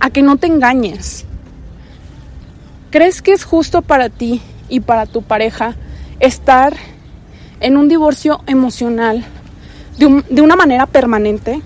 a 0.00 0.08
que 0.08 0.22
no 0.22 0.38
te 0.38 0.46
engañes. 0.46 1.26
¿Crees 2.90 3.20
que 3.20 3.32
es 3.32 3.44
justo 3.44 3.82
para 3.82 4.08
ti 4.08 4.40
y 4.70 4.80
para 4.80 5.04
tu 5.04 5.22
pareja 5.22 5.74
estar 6.20 6.74
en 7.60 7.76
un 7.76 7.88
divorcio 7.88 8.40
emocional 8.46 9.24
de, 9.98 10.40
una 10.40 10.56
manera 10.56 10.86
permanente? 10.86 11.60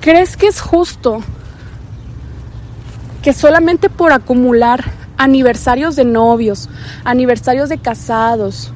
¿Crees 0.00 0.38
que 0.38 0.46
es 0.46 0.62
justo 0.62 1.22
que 3.22 3.32
solamente 3.32 3.90
por 3.90 4.12
acumular 4.12 4.84
aniversarios 5.16 5.96
de 5.96 6.04
novios, 6.04 6.68
aniversarios 7.04 7.68
de 7.68 7.78
casados 7.78 8.72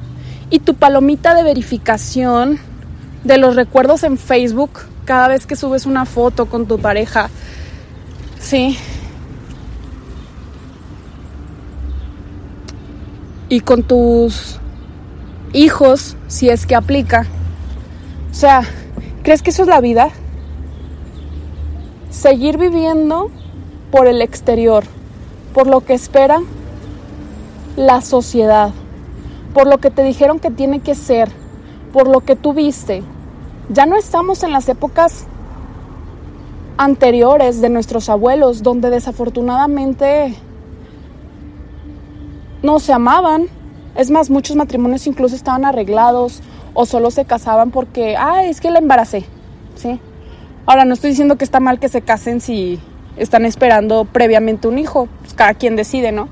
y 0.49 0.59
tu 0.59 0.75
palomita 0.75 1.33
de 1.33 1.43
verificación 1.43 2.59
de 3.23 3.37
los 3.37 3.55
recuerdos 3.55 4.03
en 4.03 4.17
Facebook 4.17 4.81
cada 5.05 5.27
vez 5.27 5.45
que 5.45 5.55
subes 5.55 5.85
una 5.85 6.05
foto 6.05 6.45
con 6.47 6.67
tu 6.67 6.79
pareja, 6.79 7.29
sí, 8.39 8.77
y 13.49 13.59
con 13.61 13.83
tus 13.83 14.59
hijos, 15.53 16.15
si 16.27 16.49
es 16.49 16.65
que 16.65 16.75
aplica. 16.75 17.25
O 18.31 18.33
sea, 18.33 18.61
¿crees 19.23 19.41
que 19.41 19.51
eso 19.51 19.63
es 19.63 19.67
la 19.67 19.81
vida? 19.81 20.09
Seguir 22.09 22.57
viviendo 22.57 23.31
por 23.95 24.07
el 24.07 24.21
exterior, 24.21 24.83
por 25.53 25.67
lo 25.67 25.79
que 25.79 25.93
espera 25.93 26.41
la 27.77 28.01
sociedad, 28.01 28.71
por 29.53 29.67
lo 29.67 29.77
que 29.77 29.89
te 29.89 30.03
dijeron 30.03 30.39
que 30.39 30.51
tiene 30.51 30.81
que 30.81 30.95
ser, 30.95 31.29
por 31.93 32.09
lo 32.09 32.19
que 32.19 32.35
tú 32.35 32.53
viste. 32.53 33.03
Ya 33.69 33.85
no 33.85 33.95
estamos 33.95 34.43
en 34.43 34.51
las 34.51 34.67
épocas 34.67 35.27
anteriores 36.75 37.61
de 37.61 37.69
nuestros 37.69 38.09
abuelos, 38.09 38.63
donde 38.63 38.89
desafortunadamente 38.89 40.35
no 42.63 42.81
se 42.81 42.91
amaban. 42.91 43.45
Es 43.95 44.11
más, 44.11 44.29
muchos 44.29 44.57
matrimonios 44.57 45.07
incluso 45.07 45.37
estaban 45.37 45.63
arreglados 45.63 46.41
o 46.73 46.85
solo 46.85 47.11
se 47.11 47.23
casaban 47.23 47.71
porque, 47.71 48.17
ah, 48.17 48.43
es 48.43 48.59
que 48.59 48.71
la 48.71 48.79
embaracé, 48.79 49.23
¿sí? 49.75 50.01
Ahora, 50.65 50.83
no 50.83 50.95
estoy 50.95 51.11
diciendo 51.11 51.37
que 51.37 51.45
está 51.45 51.61
mal 51.61 51.79
que 51.79 51.87
se 51.87 52.01
casen 52.01 52.41
si 52.41 52.81
están 53.17 53.45
esperando 53.45 54.05
previamente 54.05 54.67
un 54.67 54.77
hijo, 54.77 55.07
pues 55.21 55.33
cada 55.33 55.53
quien 55.53 55.75
decide, 55.75 56.11
¿no? 56.11 56.29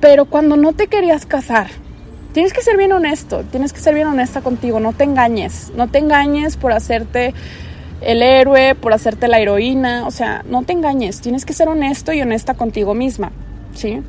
Pero 0.00 0.26
cuando 0.26 0.56
no 0.56 0.72
te 0.72 0.86
querías 0.86 1.26
casar, 1.26 1.68
tienes 2.32 2.52
que 2.52 2.62
ser 2.62 2.76
bien 2.76 2.92
honesto, 2.92 3.44
tienes 3.44 3.72
que 3.72 3.80
ser 3.80 3.94
bien 3.94 4.06
honesta 4.06 4.40
contigo, 4.40 4.80
no 4.80 4.92
te 4.92 5.04
engañes, 5.04 5.72
no 5.74 5.88
te 5.88 5.98
engañes 5.98 6.56
por 6.56 6.72
hacerte 6.72 7.34
el 8.00 8.22
héroe, 8.22 8.74
por 8.74 8.92
hacerte 8.92 9.28
la 9.28 9.40
heroína, 9.40 10.06
o 10.06 10.10
sea, 10.10 10.44
no 10.48 10.62
te 10.62 10.72
engañes, 10.72 11.20
tienes 11.20 11.44
que 11.44 11.52
ser 11.52 11.68
honesto 11.68 12.12
y 12.12 12.22
honesta 12.22 12.54
contigo 12.54 12.94
misma, 12.94 13.32
¿sí? 13.74 14.02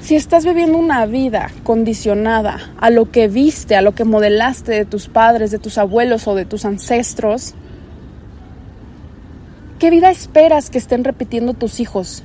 Si 0.00 0.14
estás 0.14 0.44
viviendo 0.44 0.78
una 0.78 1.04
vida 1.04 1.50
condicionada 1.64 2.70
a 2.80 2.90
lo 2.90 3.10
que 3.10 3.28
viste, 3.28 3.76
a 3.76 3.82
lo 3.82 3.94
que 3.94 4.04
modelaste 4.04 4.72
de 4.72 4.84
tus 4.84 5.08
padres, 5.08 5.50
de 5.50 5.58
tus 5.58 5.76
abuelos 5.76 6.28
o 6.28 6.34
de 6.34 6.44
tus 6.44 6.64
ancestros, 6.64 7.54
¿qué 9.78 9.90
vida 9.90 10.10
esperas 10.10 10.70
que 10.70 10.78
estén 10.78 11.04
repitiendo 11.04 11.54
tus 11.54 11.80
hijos 11.80 12.22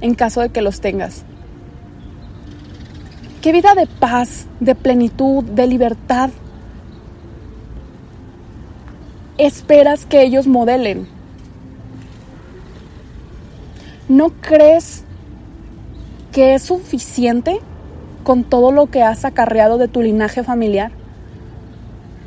en 0.00 0.14
caso 0.14 0.40
de 0.40 0.50
que 0.50 0.62
los 0.62 0.80
tengas? 0.80 1.24
¿Qué 3.42 3.52
vida 3.52 3.74
de 3.74 3.86
paz, 3.86 4.46
de 4.60 4.74
plenitud, 4.74 5.44
de 5.44 5.66
libertad 5.66 6.30
esperas 9.38 10.06
que 10.06 10.22
ellos 10.22 10.46
modelen? 10.46 11.08
¿No 14.08 14.30
crees 14.40 15.04
que 16.32 16.54
es 16.54 16.62
suficiente 16.62 17.60
con 18.24 18.44
todo 18.44 18.72
lo 18.72 18.86
que 18.86 19.02
has 19.02 19.24
acarreado 19.24 19.78
de 19.78 19.88
tu 19.88 20.02
linaje 20.02 20.42
familiar? 20.42 20.90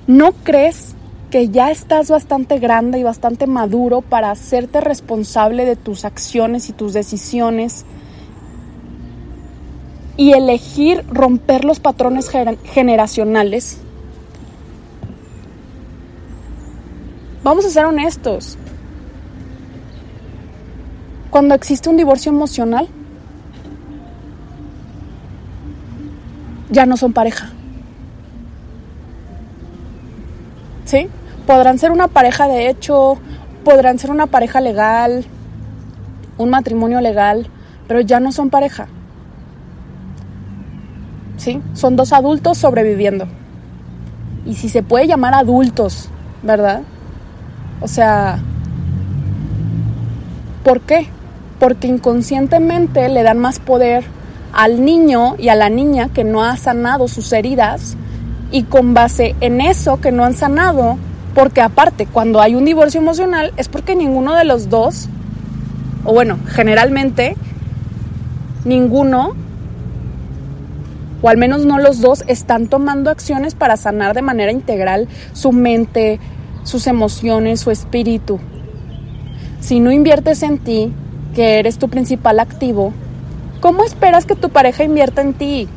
¿No 0.08 0.32
crees 0.32 0.96
que 1.32 1.50
ya 1.50 1.72
estás 1.72 2.10
bastante 2.10 2.60
grande 2.60 3.00
y 3.00 3.04
bastante 3.04 3.48
maduro 3.48 4.02
para 4.02 4.30
hacerte 4.30 4.82
responsable 4.82 5.66
de 5.66 5.78
tus 5.78 6.06
acciones 6.06 6.70
y 6.70 6.74
tus 6.74 6.94
decisiones 6.94 7.86
y 10.18 10.34
elegir 10.34 11.04
romper 11.08 11.64
los 11.64 11.80
patrones 11.80 12.30
generacionales? 12.30 13.80
Vamos 17.44 17.66
a 17.66 17.70
ser 17.70 17.86
honestos. 17.86 18.58
cuando 21.32 21.56
existe 21.56 21.90
un 21.90 21.96
divorcio 21.96 22.30
emocional, 22.30 22.90
ya 26.70 26.86
no 26.86 26.98
son 26.98 27.14
pareja. 27.14 27.50
¿Sí? 30.84 31.08
Podrán 31.52 31.80
ser 31.80 31.92
una 31.92 32.08
pareja 32.08 32.48
de 32.48 32.70
hecho, 32.70 33.18
podrán 33.66 34.00
ser 34.00 34.10
una 34.10 34.28
pareja 34.28 34.62
legal, 34.62 35.26
un 36.38 36.50
matrimonio 36.50 37.02
legal, 37.02 37.46
pero 37.90 38.00
ya 38.00 38.22
no 38.22 38.32
son 38.32 38.50
pareja. 38.50 38.88
¿Sí? 41.36 41.62
Son 41.74 41.98
dos 41.98 42.14
adultos 42.14 42.58
sobreviviendo. 42.58 43.28
Y 44.46 44.54
si 44.54 44.70
se 44.70 44.82
puede 44.82 45.08
llamar 45.08 45.34
adultos, 45.34 46.08
¿verdad? 46.42 46.84
O 47.82 47.90
sea, 47.90 48.40
¿por 50.64 50.80
qué? 50.80 51.10
Porque 51.60 51.90
inconscientemente 51.90 53.10
le 53.10 53.24
dan 53.24 53.40
más 53.40 53.60
poder 53.60 54.06
al 54.54 54.86
niño 54.86 55.36
y 55.38 55.50
a 55.50 55.56
la 55.56 55.68
niña 55.68 56.08
que 56.14 56.24
no 56.24 56.46
ha 56.46 56.56
sanado 56.56 57.10
sus 57.10 57.34
heridas 57.34 57.98
y 58.52 58.64
con 58.64 58.94
base 58.94 59.36
en 59.42 59.60
eso 59.60 60.00
que 60.00 60.14
no 60.14 60.24
han 60.24 60.34
sanado, 60.34 60.98
porque 61.34 61.62
aparte 61.62 62.06
cuando 62.06 62.42
hay 62.42 62.56
un 62.56 62.66
divorcio 62.66 63.02
emocional 63.02 63.54
es 63.58 63.68
porque 63.68 63.96
ninguno 63.96 64.36
de 64.36 64.46
los 64.46 64.70
dos, 64.70 65.08
o 66.04 66.14
bueno, 66.14 66.38
generalmente 66.48 67.36
ninguno, 68.66 69.34
o 71.22 71.30
al 71.30 71.38
menos 71.38 71.66
no 71.66 71.80
los 71.80 72.02
dos, 72.02 72.24
están 72.28 72.68
tomando 72.68 73.10
acciones 73.10 73.56
para 73.56 73.78
sanar 73.78 74.16
de 74.16 74.22
manera 74.22 74.52
integral 74.52 75.08
su 75.34 75.52
mente, 75.52 76.20
sus 76.64 76.88
emociones, 76.88 77.60
su 77.60 77.72
espíritu. 77.72 78.40
Si 79.60 79.80
no 79.80 79.92
inviertes 79.92 80.42
en 80.44 80.58
ti, 80.58 80.92
que 81.36 81.60
eres 81.60 81.78
tu 81.78 81.90
principal 81.90 82.40
activo, 82.40 82.94
¿Cómo 83.62 83.84
esperas 83.84 84.26
que 84.26 84.36
tu 84.36 84.50
pareja 84.50 84.84
invierta 84.84 85.22
en 85.22 85.36
ti? 85.36 85.68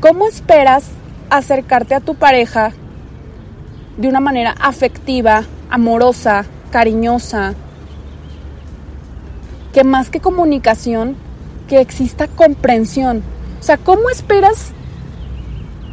¿Cómo 0.00 0.28
esperas 0.28 0.84
acercarte 1.30 1.96
a 1.96 2.00
tu 2.00 2.14
pareja 2.14 2.70
de 3.96 4.08
una 4.08 4.20
manera 4.20 4.54
afectiva, 4.60 5.44
amorosa, 5.70 6.44
cariñosa? 6.70 7.54
Que 9.72 9.84
más 9.84 10.10
que 10.10 10.20
comunicación, 10.20 11.16
que 11.68 11.80
exista 11.80 12.28
comprensión. 12.28 13.22
O 13.60 13.62
sea, 13.62 13.76
¿cómo 13.76 14.10
esperas 14.10 14.72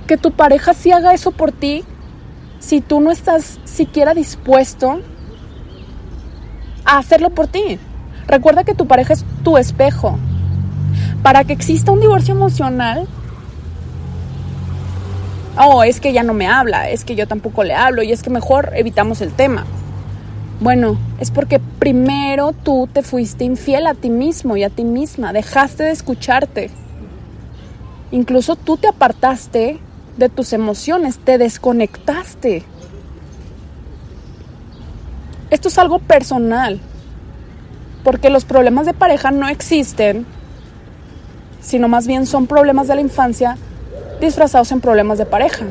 que 0.07 0.17
tu 0.17 0.31
pareja 0.31 0.73
sí 0.73 0.91
haga 0.91 1.13
eso 1.13 1.31
por 1.31 1.51
ti 1.51 1.83
si 2.59 2.81
tú 2.81 2.99
no 2.99 3.11
estás 3.11 3.59
siquiera 3.63 4.13
dispuesto 4.13 5.01
a 6.85 6.97
hacerlo 6.97 7.29
por 7.29 7.47
ti? 7.47 7.79
Recuerda 8.27 8.63
que 8.63 8.75
tu 8.75 8.87
pareja 8.87 9.13
es 9.13 9.25
tu 9.43 9.57
espejo 9.57 10.17
para 11.23 11.43
que 11.43 11.53
exista 11.53 11.91
un 11.91 11.99
divorcio 11.99 12.33
emocional, 12.33 13.07
oh, 15.57 15.83
es 15.83 15.99
que 15.99 16.13
ya 16.13 16.23
no 16.23 16.33
me 16.33 16.47
habla, 16.47 16.89
es 16.89 17.05
que 17.05 17.15
yo 17.15 17.27
tampoco 17.27 17.63
le 17.63 17.73
hablo 17.73 18.03
y 18.03 18.11
es 18.11 18.23
que 18.23 18.29
mejor 18.29 18.71
evitamos 18.75 19.21
el 19.21 19.31
tema. 19.31 19.65
Bueno, 20.59 20.97
es 21.19 21.31
porque 21.31 21.59
primero 21.79 22.53
tú 22.53 22.87
te 22.91 23.01
fuiste 23.01 23.43
infiel 23.43 23.87
a 23.87 23.93
ti 23.93 24.09
mismo 24.09 24.57
y 24.57 24.63
a 24.63 24.69
ti 24.69 24.83
misma, 24.83 25.33
dejaste 25.33 25.83
de 25.83 25.91
escucharte. 25.91 26.69
Incluso 28.11 28.55
tú 28.55 28.77
te 28.77 28.87
apartaste 28.87 29.79
de 30.17 30.29
tus 30.29 30.53
emociones, 30.53 31.17
te 31.17 31.37
desconectaste. 31.37 32.63
Esto 35.49 35.67
es 35.67 35.77
algo 35.77 35.99
personal, 35.99 36.79
porque 38.03 38.29
los 38.29 38.45
problemas 38.45 38.85
de 38.85 38.93
pareja 38.93 39.31
no 39.31 39.47
existen 39.47 40.25
sino 41.61 41.87
más 41.87 42.07
bien 42.07 42.25
son 42.25 42.47
problemas 42.47 42.87
de 42.87 42.95
la 42.95 43.01
infancia 43.01 43.57
disfrazados 44.21 44.71
en 44.71 44.79
problemas 44.79 45.17
de 45.17 45.25
pareja. 45.25 45.65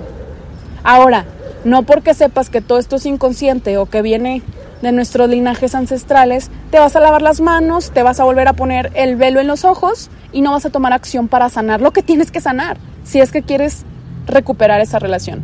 Ahora, 0.85 1.25
no 1.65 1.85
porque 1.85 2.15
sepas 2.15 2.51
que 2.51 2.61
todo 2.61 2.79
esto 2.79 2.97
es 2.97 3.07
inconsciente 3.07 3.79
o 3.79 3.87
que 3.87 4.03
viene 4.03 4.43
de 4.83 4.93
nuestros 4.93 5.29
linajes 5.29 5.75
ancestrales, 5.75 6.51
te 6.71 6.79
vas 6.79 6.97
a 6.97 7.01
lavar 7.01 7.23
las 7.23 7.41
manos, 7.41 7.91
te 7.91 8.03
vas 8.03 8.21
a 8.21 8.25
volver 8.25 8.49
a 8.49 8.55
poner 8.55 8.91
el 8.95 9.17
velo 9.17 9.41
en 9.41 9.47
los 9.47 9.65
ojos 9.65 10.11
y 10.33 10.41
no 10.41 10.53
vas 10.53 10.65
a 10.65 10.71
tomar 10.71 10.93
acción 10.93 11.29
para 11.29 11.49
sanar 11.49 11.81
lo 11.81 11.93
que 11.93 12.03
tienes 12.03 12.31
que 12.31 12.41
sanar, 12.41 12.79
si 13.05 13.21
es 13.21 13.31
que 13.31 13.43
quieres 13.43 13.85
recuperar 14.27 14.81
esa 14.81 14.99
relación. 14.99 15.43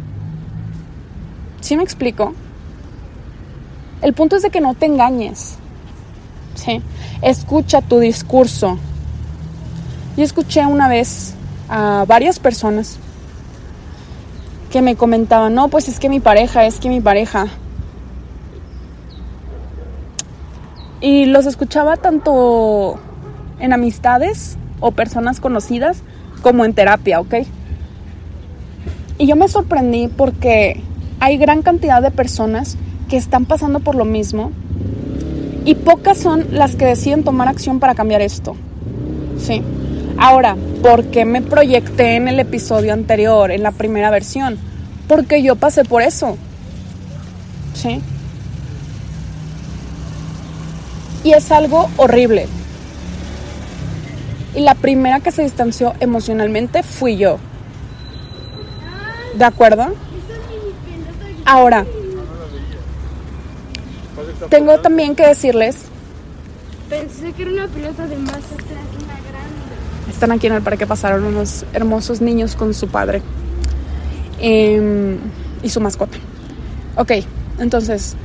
¿Sí 1.60 1.76
me 1.76 1.82
explico? 1.82 2.34
El 4.00 4.12
punto 4.14 4.36
es 4.36 4.42
de 4.42 4.50
que 4.50 4.60
no 4.60 4.74
te 4.74 4.86
engañes. 4.86 5.58
¿sí? 6.54 6.80
Escucha 7.22 7.82
tu 7.82 7.98
discurso, 7.98 8.78
yo 10.16 10.24
escuché 10.24 10.64
una 10.64 10.88
vez 10.88 11.34
a 11.68 12.04
varias 12.06 12.38
personas 12.38 12.98
que 14.70 14.82
me 14.82 14.96
comentaban, 14.96 15.54
no, 15.54 15.68
pues 15.68 15.88
es 15.88 15.98
que 15.98 16.08
mi 16.08 16.20
pareja, 16.20 16.66
es 16.66 16.78
que 16.78 16.88
mi 16.88 17.00
pareja. 17.00 17.46
Y 21.00 21.26
los 21.26 21.46
escuchaba 21.46 21.96
tanto 21.96 22.98
en 23.58 23.72
amistades 23.72 24.56
o 24.80 24.90
personas 24.90 25.40
conocidas 25.40 26.02
como 26.42 26.64
en 26.64 26.74
terapia, 26.74 27.20
¿ok? 27.20 27.34
Y 29.18 29.26
yo 29.26 29.36
me 29.36 29.48
sorprendí 29.48 30.08
porque 30.08 30.82
hay 31.20 31.38
gran 31.38 31.62
cantidad 31.62 32.02
de 32.02 32.10
personas 32.10 32.76
que 33.08 33.16
están 33.16 33.46
pasando 33.46 33.80
por 33.80 33.94
lo 33.94 34.04
mismo 34.04 34.52
y 35.64 35.74
pocas 35.74 36.18
son 36.18 36.46
las 36.50 36.76
que 36.76 36.84
deciden 36.84 37.24
tomar 37.24 37.48
acción 37.48 37.80
para 37.80 37.94
cambiar 37.94 38.20
esto. 38.20 38.56
Sí. 39.38 39.62
Ahora, 40.18 40.56
¿por 40.82 41.04
qué 41.04 41.24
me 41.24 41.42
proyecté 41.42 42.16
en 42.16 42.28
el 42.28 42.40
episodio 42.40 42.92
anterior, 42.92 43.50
en 43.50 43.62
la 43.62 43.70
primera 43.70 44.10
versión? 44.10 44.58
Porque 45.08 45.42
yo 45.42 45.56
pasé 45.56 45.84
por 45.84 46.02
eso. 46.02 46.38
¿Sí? 47.74 48.00
Y 51.22 51.32
es 51.32 51.52
algo 51.52 51.90
horrible. 51.96 52.48
Y 54.54 54.60
la 54.60 54.74
primera 54.74 55.20
que 55.20 55.30
se 55.32 55.42
distanció 55.42 55.92
emocionalmente 56.00 56.82
fui 56.82 57.18
yo. 57.18 57.38
¿De 59.34 59.44
acuerdo? 59.44 59.94
Ahora, 61.44 61.84
tengo 64.48 64.80
también 64.80 65.14
que 65.14 65.26
decirles... 65.26 65.76
Pensé 66.88 67.32
que 67.32 67.42
era 67.42 67.50
una 67.50 67.68
pelota 67.68 68.06
de 68.06 68.16
masa 68.16 68.56
están 70.16 70.32
aquí 70.32 70.46
en 70.46 70.54
el 70.54 70.62
parque, 70.62 70.86
pasaron 70.86 71.24
unos 71.24 71.66
hermosos 71.74 72.22
niños 72.22 72.56
con 72.56 72.72
su 72.72 72.88
padre 72.88 73.20
em, 74.40 75.18
y 75.62 75.68
su 75.68 75.78
mascota. 75.80 76.16
Ok, 76.96 77.12
entonces, 77.58 78.16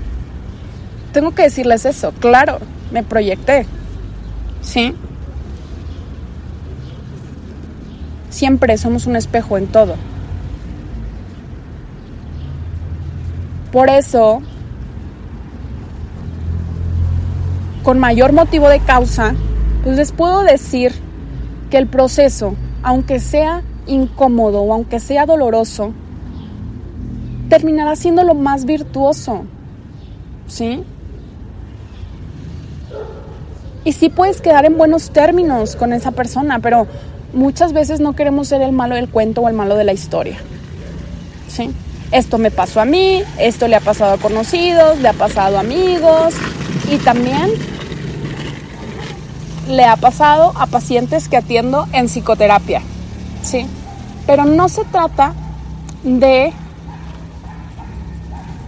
tengo 1.12 1.36
que 1.36 1.44
decirles 1.44 1.86
eso, 1.86 2.14
claro, 2.14 2.60
me 2.92 3.04
proyecté, 3.04 3.66
¿sí? 4.62 4.96
Siempre 8.30 8.78
somos 8.78 9.06
un 9.06 9.18
espejo 9.18 9.58
en 9.58 9.68
todo. 9.68 9.96
Por 13.74 13.90
eso, 13.90 14.42
con 17.84 18.00
mayor 18.00 18.32
motivo 18.32 18.70
de 18.70 18.80
causa, 18.80 19.36
pues 19.84 19.98
les 19.98 20.14
puedo 20.14 20.44
decir 20.44 21.11
que 21.72 21.80
el 21.80 21.88
proceso, 21.88 22.54
aunque 22.84 23.20
sea 23.20 23.64
incómodo 23.88 24.62
o 24.62 24.74
aunque 24.74 25.00
sea 25.00 25.26
doloroso, 25.26 25.94
terminará 27.50 27.96
siendo 27.96 28.24
lo 28.24 28.36
más 28.36 28.66
virtuoso. 28.66 29.46
¿Sí? 30.48 30.84
Y 33.84 33.94
sí 33.94 34.10
puedes 34.10 34.42
quedar 34.42 34.66
en 34.66 34.78
buenos 34.78 35.10
términos 35.10 35.76
con 35.76 35.94
esa 35.94 36.12
persona, 36.12 36.60
pero 36.60 36.86
muchas 37.34 37.74
veces 37.74 38.00
no 38.00 38.14
queremos 38.14 38.50
ser 38.50 38.62
el 38.62 38.74
malo 38.74 38.96
del 38.96 39.10
cuento 39.10 39.42
o 39.42 39.48
el 39.48 39.56
malo 39.56 39.76
de 39.76 39.86
la 39.86 39.94
historia. 39.94 40.38
¿Sí? 41.48 41.72
Esto 42.12 42.38
me 42.38 42.52
pasó 42.52 42.82
a 42.82 42.86
mí, 42.86 43.24
esto 43.40 43.68
le 43.68 43.78
ha 43.78 43.80
pasado 43.80 44.14
a 44.14 44.18
conocidos, 44.18 45.00
le 45.00 45.08
ha 45.08 45.14
pasado 45.14 45.58
a 45.58 45.62
amigos 45.62 46.36
y 46.92 46.98
también 46.98 47.52
le 49.68 49.86
ha 49.86 49.96
pasado 49.96 50.54
a 50.56 50.66
pacientes 50.68 51.28
que 51.28 51.38
atiendo 51.38 51.88
en 51.94 52.08
psicoterapia, 52.08 52.82
¿sí? 53.42 53.66
Pero 54.26 54.46
no 54.46 54.70
se 54.70 54.84
trata 54.86 55.34
de, 56.04 56.52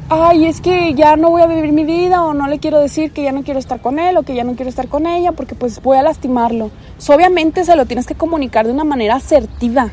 ay, 0.10 0.46
es 0.46 0.62
que 0.62 0.94
ya 0.94 1.16
no 1.16 1.30
voy 1.30 1.42
a 1.42 1.48
vivir 1.48 1.72
mi 1.72 1.84
vida 1.84 2.24
o 2.24 2.34
no 2.34 2.48
le 2.48 2.60
quiero 2.60 2.80
decir 2.80 3.12
que 3.12 3.24
ya 3.24 3.32
no 3.32 3.44
quiero 3.44 3.60
estar 3.60 3.82
con 3.82 4.00
él 4.00 4.18
o 4.18 4.24
que 4.24 4.36
ya 4.36 4.44
no 4.44 4.56
quiero 4.56 4.70
estar 4.70 4.88
con 4.88 5.08
ella 5.08 5.32
porque 5.32 5.56
pues 5.56 5.82
voy 5.82 5.98
a 5.98 6.04
lastimarlo. 6.04 6.72
obviamente 7.08 7.66
se 7.66 7.76
lo 7.76 7.86
tienes 7.86 8.06
que 8.06 8.16
comunicar 8.16 8.66
de 8.66 8.74
una 8.74 8.84
manera 8.84 9.16
asertiva, 9.16 9.90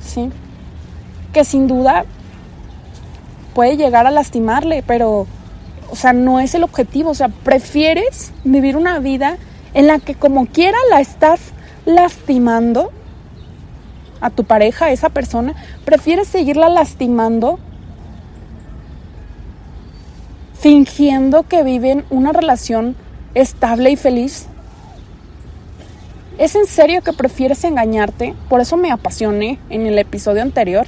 ¿sí? 0.00 0.30
Que 1.32 1.44
sin 1.44 1.66
duda 1.66 2.04
puede 3.54 3.76
llegar 3.76 4.06
a 4.06 4.10
lastimarle, 4.10 4.82
pero, 4.86 5.26
o 5.90 5.96
sea, 5.96 6.12
no 6.12 6.40
es 6.40 6.54
el 6.54 6.62
objetivo, 6.64 7.10
o 7.10 7.14
sea, 7.14 7.28
prefieres 7.28 8.32
vivir 8.44 8.76
una 8.76 8.98
vida 9.00 9.38
en 9.74 9.86
la 9.86 9.98
que 9.98 10.14
como 10.14 10.46
quiera 10.46 10.78
la 10.90 11.00
estás 11.00 11.40
lastimando 11.84 12.90
a 14.20 14.30
tu 14.30 14.44
pareja, 14.44 14.86
a 14.86 14.92
esa 14.92 15.08
persona, 15.08 15.54
prefieres 15.84 16.28
seguirla 16.28 16.68
lastimando 16.68 17.58
fingiendo 20.60 21.44
que 21.44 21.62
viven 21.62 22.04
una 22.10 22.32
relación 22.32 22.94
estable 23.34 23.90
y 23.90 23.96
feliz? 23.96 24.46
¿Es 26.38 26.54
en 26.54 26.66
serio 26.66 27.02
que 27.02 27.12
prefieres 27.12 27.64
engañarte? 27.64 28.34
Por 28.48 28.60
eso 28.60 28.76
me 28.76 28.90
apasioné 28.90 29.58
en 29.70 29.86
el 29.86 29.98
episodio 29.98 30.42
anterior. 30.42 30.86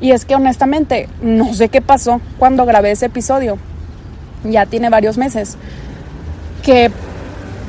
Y 0.00 0.12
es 0.12 0.24
que 0.24 0.34
honestamente 0.34 1.08
no 1.22 1.52
sé 1.52 1.68
qué 1.68 1.82
pasó 1.82 2.20
cuando 2.38 2.64
grabé 2.64 2.90
ese 2.90 3.06
episodio. 3.06 3.58
Ya 4.44 4.64
tiene 4.64 4.88
varios 4.88 5.18
meses. 5.18 5.58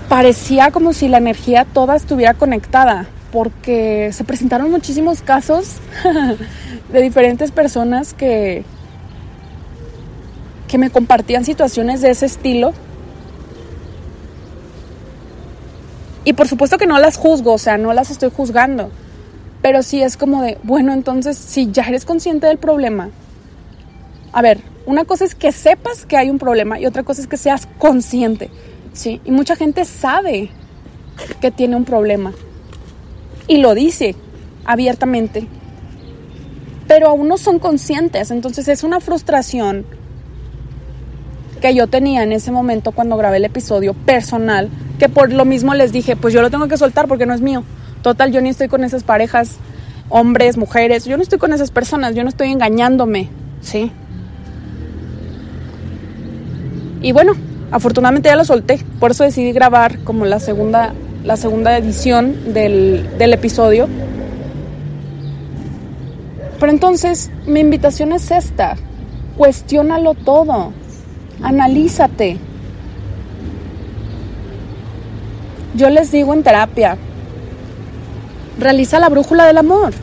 Parecía 0.09 0.71
como 0.71 0.91
si 0.91 1.07
la 1.07 1.19
energía 1.19 1.65
toda 1.65 1.95
estuviera 1.95 2.33
conectada. 2.33 3.07
Porque 3.31 4.11
se 4.11 4.25
presentaron 4.25 4.69
muchísimos 4.69 5.21
casos 5.21 5.77
de 6.91 7.01
diferentes 7.01 7.51
personas 7.51 8.13
que, 8.13 8.65
que 10.67 10.77
me 10.77 10.89
compartían 10.89 11.45
situaciones 11.45 12.01
de 12.01 12.09
ese 12.09 12.25
estilo. 12.25 12.73
Y 16.25 16.33
por 16.33 16.47
supuesto 16.47 16.77
que 16.77 16.87
no 16.87 16.99
las 16.99 17.17
juzgo, 17.17 17.53
o 17.53 17.57
sea, 17.57 17.77
no 17.77 17.93
las 17.93 18.11
estoy 18.11 18.31
juzgando. 18.35 18.91
Pero 19.61 19.81
sí 19.81 20.01
es 20.01 20.17
como 20.17 20.41
de, 20.41 20.57
bueno, 20.63 20.91
entonces 20.91 21.37
si 21.37 21.71
ya 21.71 21.83
eres 21.83 22.03
consciente 22.03 22.47
del 22.47 22.57
problema, 22.57 23.09
a 24.33 24.41
ver, 24.41 24.59
una 24.85 25.05
cosa 25.05 25.25
es 25.25 25.35
que 25.35 25.51
sepas 25.51 26.05
que 26.05 26.17
hay 26.17 26.29
un 26.29 26.39
problema 26.39 26.79
y 26.79 26.85
otra 26.85 27.03
cosa 27.03 27.21
es 27.21 27.27
que 27.27 27.37
seas 27.37 27.67
consciente, 27.77 28.49
¿sí? 28.93 29.21
Y 29.25 29.31
mucha 29.31 29.55
gente 29.55 29.85
sabe 29.85 30.49
que 31.39 31.51
tiene 31.51 31.75
un 31.75 31.85
problema 31.85 32.33
y 33.47 33.57
lo 33.57 33.73
dice 33.73 34.15
abiertamente, 34.65 35.47
pero 36.87 37.09
aún 37.09 37.27
no 37.27 37.37
son 37.37 37.59
conscientes, 37.59 38.31
entonces 38.31 38.67
es 38.67 38.83
una 38.83 38.99
frustración 38.99 39.85
que 41.61 41.75
yo 41.75 41.87
tenía 41.87 42.23
en 42.23 42.31
ese 42.31 42.51
momento 42.51 42.91
cuando 42.91 43.17
grabé 43.17 43.37
el 43.37 43.45
episodio 43.45 43.93
personal, 43.93 44.69
que 44.99 45.09
por 45.09 45.31
lo 45.31 45.45
mismo 45.45 45.73
les 45.73 45.91
dije, 45.91 46.15
pues 46.15 46.33
yo 46.33 46.41
lo 46.41 46.49
tengo 46.49 46.67
que 46.67 46.77
soltar 46.77 47.07
porque 47.07 47.25
no 47.25 47.33
es 47.33 47.41
mío. 47.41 47.63
Total, 48.01 48.31
yo 48.31 48.41
ni 48.41 48.49
estoy 48.49 48.67
con 48.67 48.83
esas 48.83 49.03
parejas, 49.03 49.57
hombres, 50.09 50.57
mujeres, 50.57 51.05
yo 51.05 51.17
no 51.17 51.23
estoy 51.23 51.37
con 51.37 51.53
esas 51.53 51.71
personas, 51.71 52.15
yo 52.15 52.23
no 52.23 52.29
estoy 52.29 52.51
engañándome, 52.51 53.29
¿sí? 53.61 53.91
Y 57.01 57.11
bueno, 57.11 57.33
afortunadamente 57.71 58.29
ya 58.29 58.35
lo 58.35 58.45
solté, 58.45 58.79
por 58.99 59.11
eso 59.11 59.23
decidí 59.23 59.51
grabar 59.51 59.99
como 59.99 60.25
la 60.25 60.39
segunda, 60.39 60.93
la 61.23 61.37
segunda 61.37 61.77
edición 61.77 62.53
del, 62.53 63.09
del 63.17 63.33
episodio. 63.33 63.87
Pero 66.59 66.71
entonces, 66.71 67.31
mi 67.47 67.59
invitación 67.59 68.11
es 68.11 68.29
esta, 68.29 68.75
cuestiónalo 69.37 70.13
todo 70.13 70.73
analízate. 71.43 72.37
Yo 75.73 75.89
les 75.89 76.11
digo 76.11 76.33
en 76.33 76.43
terapia, 76.43 76.97
realiza 78.59 78.99
la 78.99 79.09
brújula 79.09 79.45
del 79.45 79.57
amor, 79.57 79.93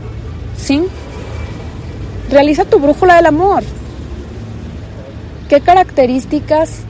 ¿sí? 0.56 0.82
Realiza 2.30 2.64
tu 2.64 2.78
brújula 2.78 3.16
del 3.16 3.26
amor. 3.26 3.62
¿Qué 5.48 5.60
características 5.60 6.82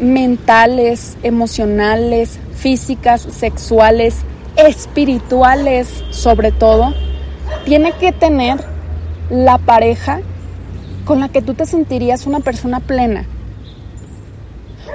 mentales, 0.00 1.16
emocionales, 1.22 2.38
físicas, 2.56 3.22
sexuales, 3.22 4.16
espirituales, 4.56 6.04
sobre 6.10 6.52
todo, 6.52 6.92
tiene 7.64 7.92
que 7.92 8.12
tener 8.12 8.58
la 9.30 9.58
pareja 9.58 10.20
con 11.04 11.20
la 11.20 11.28
que 11.28 11.42
tú 11.42 11.54
te 11.54 11.66
sentirías 11.66 12.26
una 12.26 12.40
persona 12.40 12.80
plena. 12.80 13.24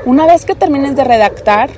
Una 0.05 0.25
vez 0.25 0.45
que 0.45 0.55
termines 0.55 0.95
de 0.95 1.03
redactar 1.03 1.69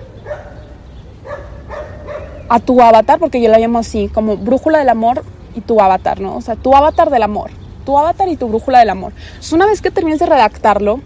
a 2.50 2.60
tu 2.60 2.82
avatar, 2.82 3.20
porque 3.20 3.42
yo 3.42 3.50
la 3.50 3.60
llamo 3.60 3.80
así, 3.80 4.10
como 4.14 4.38
brújula 4.38 4.80
del 4.80 4.90
amor 4.90 5.24
y 5.56 5.62
tu 5.62 5.80
avatar, 5.80 6.20
¿no? 6.20 6.36
O 6.36 6.42
sea, 6.42 6.56
tu 6.56 6.76
avatar 6.76 7.10
del 7.10 7.24
amor, 7.24 7.52
tu 7.86 7.98
avatar 7.98 8.28
y 8.30 8.36
tu 8.36 8.48
brújula 8.48 8.80
del 8.80 8.90
amor. 8.90 9.14
Entonces, 9.28 9.54
una 9.54 9.66
vez 9.66 9.82
que 9.82 9.92
termines 9.92 10.20
de 10.20 10.26
redactarlo, 10.26 11.00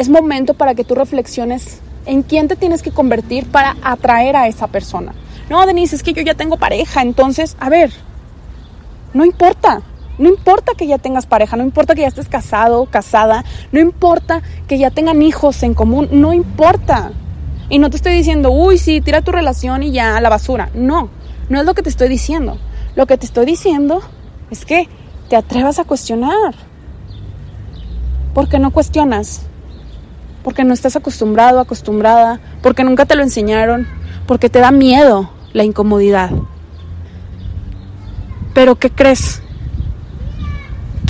es 0.00 0.08
momento 0.08 0.54
para 0.54 0.74
que 0.74 0.82
tú 0.82 0.94
reflexiones 0.94 1.80
en 2.06 2.22
quién 2.22 2.48
te 2.48 2.56
tienes 2.56 2.80
que 2.80 2.90
convertir 2.90 3.46
para 3.46 3.76
atraer 3.82 4.34
a 4.34 4.48
esa 4.48 4.66
persona. 4.66 5.12
No, 5.50 5.66
Denise, 5.66 5.94
es 5.94 6.02
que 6.02 6.14
yo 6.14 6.22
ya 6.22 6.34
tengo 6.34 6.56
pareja, 6.56 7.02
entonces, 7.02 7.54
a 7.60 7.68
ver, 7.68 7.92
no 9.12 9.26
importa. 9.26 9.82
No 10.16 10.30
importa 10.30 10.72
que 10.74 10.86
ya 10.86 10.96
tengas 10.96 11.26
pareja, 11.26 11.56
no 11.56 11.64
importa 11.64 11.94
que 11.94 12.00
ya 12.00 12.08
estés 12.08 12.28
casado, 12.28 12.86
casada, 12.86 13.44
no 13.72 13.80
importa 13.80 14.42
que 14.68 14.78
ya 14.78 14.90
tengan 14.90 15.20
hijos 15.20 15.62
en 15.62 15.74
común, 15.74 16.08
no 16.12 16.32
importa. 16.32 17.12
Y 17.68 17.78
no 17.78 17.90
te 17.90 17.96
estoy 17.96 18.14
diciendo, 18.14 18.50
uy, 18.50 18.78
sí, 18.78 19.02
tira 19.02 19.20
tu 19.20 19.32
relación 19.32 19.82
y 19.82 19.92
ya 19.92 20.16
a 20.16 20.20
la 20.22 20.30
basura. 20.30 20.70
No, 20.72 21.10
no 21.50 21.60
es 21.60 21.66
lo 21.66 21.74
que 21.74 21.82
te 21.82 21.90
estoy 21.90 22.08
diciendo. 22.08 22.56
Lo 22.96 23.04
que 23.04 23.18
te 23.18 23.26
estoy 23.26 23.44
diciendo 23.44 24.00
es 24.50 24.64
que 24.64 24.88
te 25.28 25.36
atrevas 25.36 25.78
a 25.78 25.84
cuestionar. 25.84 26.54
¿Por 28.32 28.48
qué 28.48 28.58
no 28.58 28.70
cuestionas? 28.70 29.49
Porque 30.42 30.64
no 30.64 30.74
estás 30.74 30.96
acostumbrado, 30.96 31.60
acostumbrada, 31.60 32.40
porque 32.62 32.84
nunca 32.84 33.06
te 33.06 33.16
lo 33.16 33.22
enseñaron, 33.22 33.86
porque 34.26 34.48
te 34.48 34.60
da 34.60 34.70
miedo 34.70 35.30
la 35.52 35.64
incomodidad. 35.64 36.30
Pero 38.54 38.76
¿qué 38.76 38.90
crees? 38.90 39.42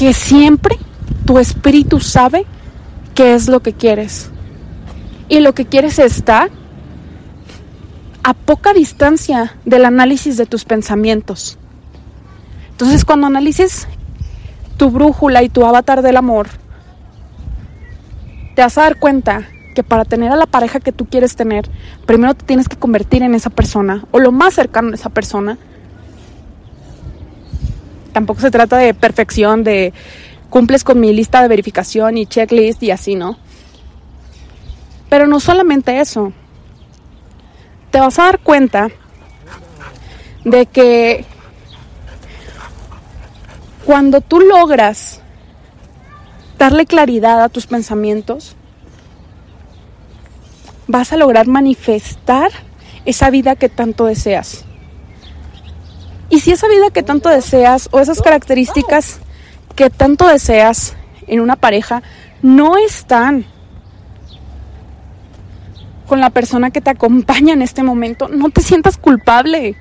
que 0.00 0.14
siempre 0.14 0.78
tu 1.26 1.38
espíritu 1.38 2.00
sabe 2.00 2.46
qué 3.14 3.34
es 3.34 3.48
lo 3.48 3.60
que 3.60 3.74
quieres. 3.74 4.30
Y 5.28 5.40
lo 5.40 5.52
que 5.52 5.66
quieres 5.66 5.98
está 5.98 6.48
a 8.22 8.32
poca 8.32 8.72
distancia 8.72 9.58
del 9.66 9.84
análisis 9.84 10.38
de 10.38 10.46
tus 10.46 10.64
pensamientos. 10.64 11.58
Entonces 12.70 13.04
cuando 13.04 13.26
analices 13.26 13.88
tu 14.78 14.90
brújula 14.90 15.42
y 15.42 15.50
tu 15.50 15.66
avatar 15.66 16.00
del 16.00 16.16
amor, 16.16 16.48
te 18.54 18.62
vas 18.62 18.76
a 18.78 18.82
dar 18.82 18.98
cuenta 18.98 19.48
que 19.74 19.82
para 19.82 20.04
tener 20.04 20.32
a 20.32 20.36
la 20.36 20.46
pareja 20.46 20.80
que 20.80 20.92
tú 20.92 21.06
quieres 21.06 21.36
tener, 21.36 21.68
primero 22.06 22.34
te 22.34 22.44
tienes 22.44 22.68
que 22.68 22.76
convertir 22.76 23.22
en 23.22 23.34
esa 23.34 23.50
persona 23.50 24.04
o 24.10 24.18
lo 24.18 24.32
más 24.32 24.54
cercano 24.54 24.90
a 24.90 24.94
esa 24.94 25.10
persona 25.10 25.58
tampoco 28.12 28.40
se 28.40 28.50
trata 28.50 28.76
de 28.76 28.94
perfección, 28.94 29.64
de 29.64 29.92
cumples 30.48 30.84
con 30.84 31.00
mi 31.00 31.12
lista 31.12 31.42
de 31.42 31.48
verificación 31.48 32.18
y 32.18 32.26
checklist 32.26 32.82
y 32.82 32.90
así, 32.90 33.14
¿no? 33.14 33.38
Pero 35.08 35.26
no 35.26 35.40
solamente 35.40 36.00
eso. 36.00 36.32
Te 37.90 37.98
vas 38.00 38.18
a 38.18 38.24
dar 38.24 38.38
cuenta 38.40 38.88
de 40.44 40.66
que 40.66 41.24
cuando 43.84 44.20
tú 44.20 44.40
logras 44.40 45.20
darle 46.60 46.84
claridad 46.84 47.42
a 47.42 47.48
tus 47.48 47.66
pensamientos, 47.66 48.54
vas 50.86 51.10
a 51.10 51.16
lograr 51.16 51.46
manifestar 51.46 52.50
esa 53.06 53.30
vida 53.30 53.56
que 53.56 53.70
tanto 53.70 54.04
deseas. 54.04 54.66
Y 56.28 56.40
si 56.40 56.52
esa 56.52 56.68
vida 56.68 56.90
que 56.90 57.02
tanto 57.02 57.30
deseas 57.30 57.88
o 57.92 57.98
esas 57.98 58.20
características 58.20 59.20
que 59.74 59.88
tanto 59.88 60.26
deseas 60.26 60.96
en 61.26 61.40
una 61.40 61.56
pareja 61.56 62.02
no 62.42 62.76
están 62.76 63.46
con 66.06 66.20
la 66.20 66.28
persona 66.28 66.70
que 66.70 66.82
te 66.82 66.90
acompaña 66.90 67.54
en 67.54 67.62
este 67.62 67.82
momento, 67.82 68.28
no 68.28 68.50
te 68.50 68.60
sientas 68.60 68.98
culpable. 68.98 69.76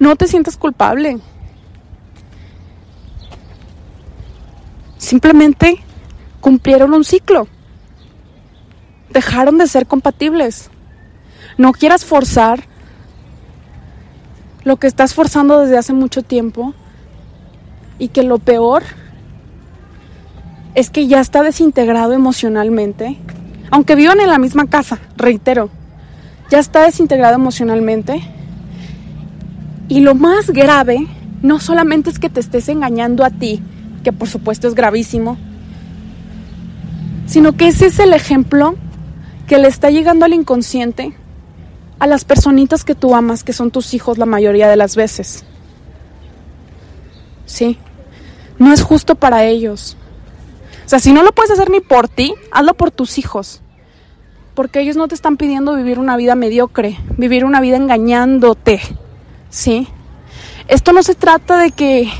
No 0.00 0.16
te 0.16 0.26
sientas 0.26 0.56
culpable. 0.56 1.18
Simplemente 5.14 5.76
cumplieron 6.40 6.92
un 6.92 7.04
ciclo. 7.04 7.46
Dejaron 9.10 9.58
de 9.58 9.68
ser 9.68 9.86
compatibles. 9.86 10.70
No 11.56 11.70
quieras 11.70 12.04
forzar 12.04 12.64
lo 14.64 14.74
que 14.74 14.88
estás 14.88 15.14
forzando 15.14 15.60
desde 15.60 15.78
hace 15.78 15.92
mucho 15.92 16.22
tiempo 16.22 16.74
y 17.96 18.08
que 18.08 18.24
lo 18.24 18.40
peor 18.40 18.82
es 20.74 20.90
que 20.90 21.06
ya 21.06 21.20
está 21.20 21.44
desintegrado 21.44 22.12
emocionalmente, 22.12 23.16
aunque 23.70 23.94
vivan 23.94 24.18
en 24.18 24.30
la 24.30 24.38
misma 24.38 24.66
casa, 24.66 24.98
reitero, 25.16 25.70
ya 26.50 26.58
está 26.58 26.82
desintegrado 26.82 27.36
emocionalmente. 27.36 28.20
Y 29.86 30.00
lo 30.00 30.16
más 30.16 30.50
grave 30.50 31.06
no 31.40 31.60
solamente 31.60 32.10
es 32.10 32.18
que 32.18 32.30
te 32.30 32.40
estés 32.40 32.68
engañando 32.68 33.24
a 33.24 33.30
ti, 33.30 33.62
que 34.04 34.12
por 34.12 34.28
supuesto 34.28 34.68
es 34.68 34.74
gravísimo, 34.76 35.36
sino 37.26 37.56
que 37.56 37.66
ese 37.68 37.86
es 37.86 37.98
el 37.98 38.12
ejemplo 38.12 38.76
que 39.48 39.58
le 39.58 39.66
está 39.66 39.90
llegando 39.90 40.24
al 40.24 40.34
inconsciente 40.34 41.16
a 41.98 42.06
las 42.06 42.24
personitas 42.24 42.84
que 42.84 42.94
tú 42.94 43.14
amas, 43.14 43.42
que 43.44 43.52
son 43.52 43.70
tus 43.70 43.94
hijos 43.94 44.18
la 44.18 44.26
mayoría 44.26 44.68
de 44.68 44.76
las 44.76 44.94
veces. 44.94 45.44
Sí, 47.46 47.78
no 48.58 48.72
es 48.72 48.82
justo 48.82 49.14
para 49.14 49.44
ellos. 49.44 49.96
O 50.84 50.88
sea, 50.88 50.98
si 50.98 51.12
no 51.12 51.22
lo 51.22 51.32
puedes 51.32 51.50
hacer 51.50 51.70
ni 51.70 51.80
por 51.80 52.08
ti, 52.08 52.34
hazlo 52.52 52.74
por 52.74 52.90
tus 52.90 53.18
hijos. 53.18 53.62
Porque 54.54 54.80
ellos 54.80 54.96
no 54.96 55.08
te 55.08 55.14
están 55.14 55.36
pidiendo 55.36 55.74
vivir 55.74 55.98
una 55.98 56.16
vida 56.16 56.34
mediocre, 56.34 56.98
vivir 57.16 57.44
una 57.44 57.60
vida 57.60 57.76
engañándote. 57.76 58.80
¿Sí? 59.50 59.88
Esto 60.68 60.92
no 60.92 61.02
se 61.02 61.14
trata 61.14 61.58
de 61.58 61.70
que 61.70 62.10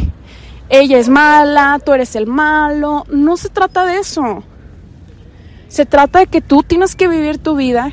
ella 0.68 0.98
es 0.98 1.08
mala, 1.08 1.78
tú 1.84 1.92
eres 1.92 2.16
el 2.16 2.26
malo. 2.26 3.04
No 3.10 3.36
se 3.36 3.48
trata 3.48 3.84
de 3.84 3.98
eso. 3.98 4.42
Se 5.68 5.86
trata 5.86 6.20
de 6.20 6.26
que 6.26 6.40
tú 6.40 6.62
tienes 6.62 6.94
que 6.94 7.08
vivir 7.08 7.38
tu 7.38 7.56
vida. 7.56 7.92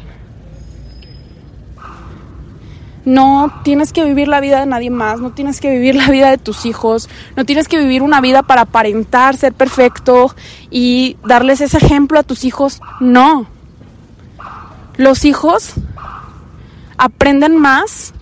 No 3.04 3.52
tienes 3.64 3.94
que 3.94 4.06
vivir 4.06 4.28
la 4.28 4.40
vida 4.40 4.60
de 4.60 4.68
nadie 4.68 4.92
más, 4.92 5.20
no 5.20 5.32
tienes 5.32 5.60
que 5.60 5.72
vivir 5.72 5.96
la 5.96 6.08
vida 6.10 6.30
de 6.30 6.38
tus 6.38 6.68
hijos, 6.68 7.10
no 7.36 7.46
tienes 7.46 7.68
que 7.68 7.80
vivir 7.80 8.04
una 8.04 8.22
vida 8.22 8.44
para 8.44 8.62
aparentar 8.62 9.36
ser 9.36 9.54
perfecto 9.54 10.36
y 10.70 11.18
darles 11.26 11.62
ese 11.62 11.78
ejemplo 11.78 12.20
a 12.20 12.24
tus 12.24 12.44
hijos. 12.44 12.80
No. 13.00 13.48
Los 14.98 15.26
hijos 15.26 15.74
aprenden 16.98 17.58
más 17.58 18.14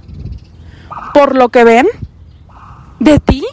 por 1.13 1.35
lo 1.35 1.49
que 1.49 1.65
ven 1.65 1.87
de 2.99 3.19
ti 3.19 3.43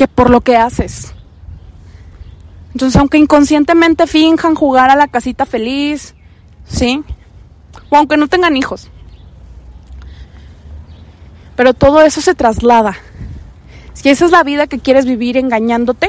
que 0.00 0.08
por 0.08 0.30
lo 0.30 0.40
que 0.40 0.56
haces. 0.56 1.12
Entonces, 2.72 2.98
aunque 2.98 3.18
inconscientemente 3.18 4.06
finjan 4.06 4.54
jugar 4.54 4.88
a 4.88 4.96
la 4.96 5.08
casita 5.08 5.44
feliz, 5.44 6.14
¿sí? 6.66 7.04
O 7.90 7.98
aunque 7.98 8.16
no 8.16 8.26
tengan 8.26 8.56
hijos. 8.56 8.88
Pero 11.54 11.74
todo 11.74 12.00
eso 12.00 12.22
se 12.22 12.34
traslada. 12.34 12.96
Si 13.92 14.08
esa 14.08 14.24
es 14.24 14.30
la 14.30 14.42
vida 14.42 14.68
que 14.68 14.78
quieres 14.78 15.04
vivir 15.04 15.36
engañándote, 15.36 16.08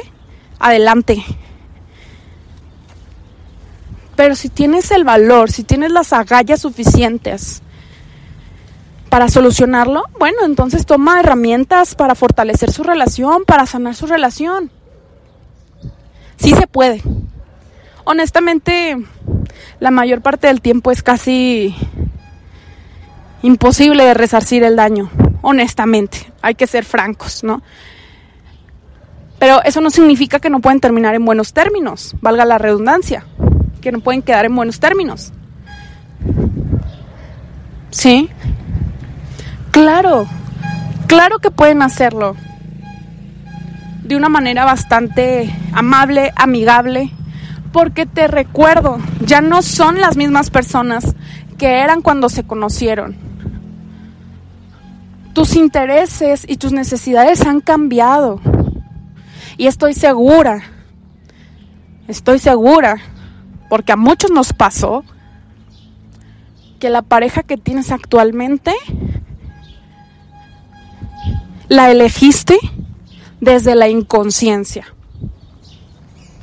adelante. 0.58 1.22
Pero 4.16 4.36
si 4.36 4.48
tienes 4.48 4.90
el 4.92 5.04
valor, 5.04 5.52
si 5.52 5.66
tienes 5.66 5.92
las 5.92 6.14
agallas 6.14 6.62
suficientes 6.62 7.62
para 9.12 9.30
solucionarlo, 9.30 10.06
bueno, 10.18 10.40
entonces 10.46 10.88
toma 10.88 11.20
herramientas 11.20 11.94
para 11.94 12.16
fortalecer 12.16 12.72
su 12.72 12.82
relación, 12.82 13.44
para 13.46 13.68
sanar 13.68 13.94
su 13.94 14.08
relación 14.08 14.72
sí 16.42 16.54
se 16.54 16.68
puede. 16.68 17.02
Honestamente, 18.04 18.98
la 19.80 19.92
mayor 19.92 20.22
parte 20.22 20.48
del 20.48 20.62
tiempo 20.62 20.92
es 20.92 21.04
casi 21.04 21.76
imposible 23.44 24.04
de 24.04 24.14
resarcir 24.14 24.64
el 24.64 24.76
daño, 24.76 25.10
honestamente. 25.42 26.32
Hay 26.42 26.56
que 26.56 26.68
ser 26.68 26.84
francos, 26.84 27.44
¿no? 27.44 27.62
Pero 29.38 29.62
eso 29.64 29.82
no 29.82 29.90
significa 29.90 30.40
que 30.40 30.50
no 30.50 30.60
pueden 30.60 30.80
terminar 30.80 31.16
en 31.16 31.26
buenos 31.26 31.54
términos, 31.54 32.16
valga 32.22 32.46
la 32.46 32.58
redundancia, 32.58 33.26
que 33.82 33.92
no 33.92 34.00
pueden 34.00 34.22
quedar 34.22 34.46
en 34.46 34.56
buenos 34.56 34.80
términos. 34.80 35.32
¿Sí? 37.92 38.30
Claro, 39.72 40.28
claro 41.08 41.40
que 41.40 41.50
pueden 41.50 41.82
hacerlo 41.82 42.36
de 44.04 44.18
una 44.18 44.28
manera 44.28 44.66
bastante 44.66 45.50
amable, 45.72 46.34
amigable, 46.36 47.10
porque 47.72 48.06
te 48.06 48.28
recuerdo, 48.28 48.98
ya 49.26 49.40
no 49.40 49.62
son 49.62 50.02
las 50.02 50.18
mismas 50.18 50.50
personas 50.50 51.16
que 51.58 51.80
eran 51.80 52.02
cuando 52.02 52.28
se 52.28 52.44
conocieron. 52.44 53.16
Tus 55.32 55.56
intereses 55.56 56.44
y 56.46 56.58
tus 56.58 56.74
necesidades 56.74 57.46
han 57.46 57.62
cambiado. 57.62 58.42
Y 59.56 59.68
estoy 59.68 59.94
segura, 59.94 60.64
estoy 62.10 62.40
segura, 62.40 62.98
porque 63.70 63.94
a 63.94 63.96
muchos 63.96 64.32
nos 64.32 64.52
pasó, 64.52 65.06
que 66.80 66.90
la 66.90 67.04
pareja 67.04 67.44
que 67.44 67.56
tienes 67.56 67.92
actualmente 67.92 68.74
la 71.72 71.90
elegiste 71.90 72.58
desde 73.40 73.76
la 73.76 73.88
inconsciencia. 73.88 74.94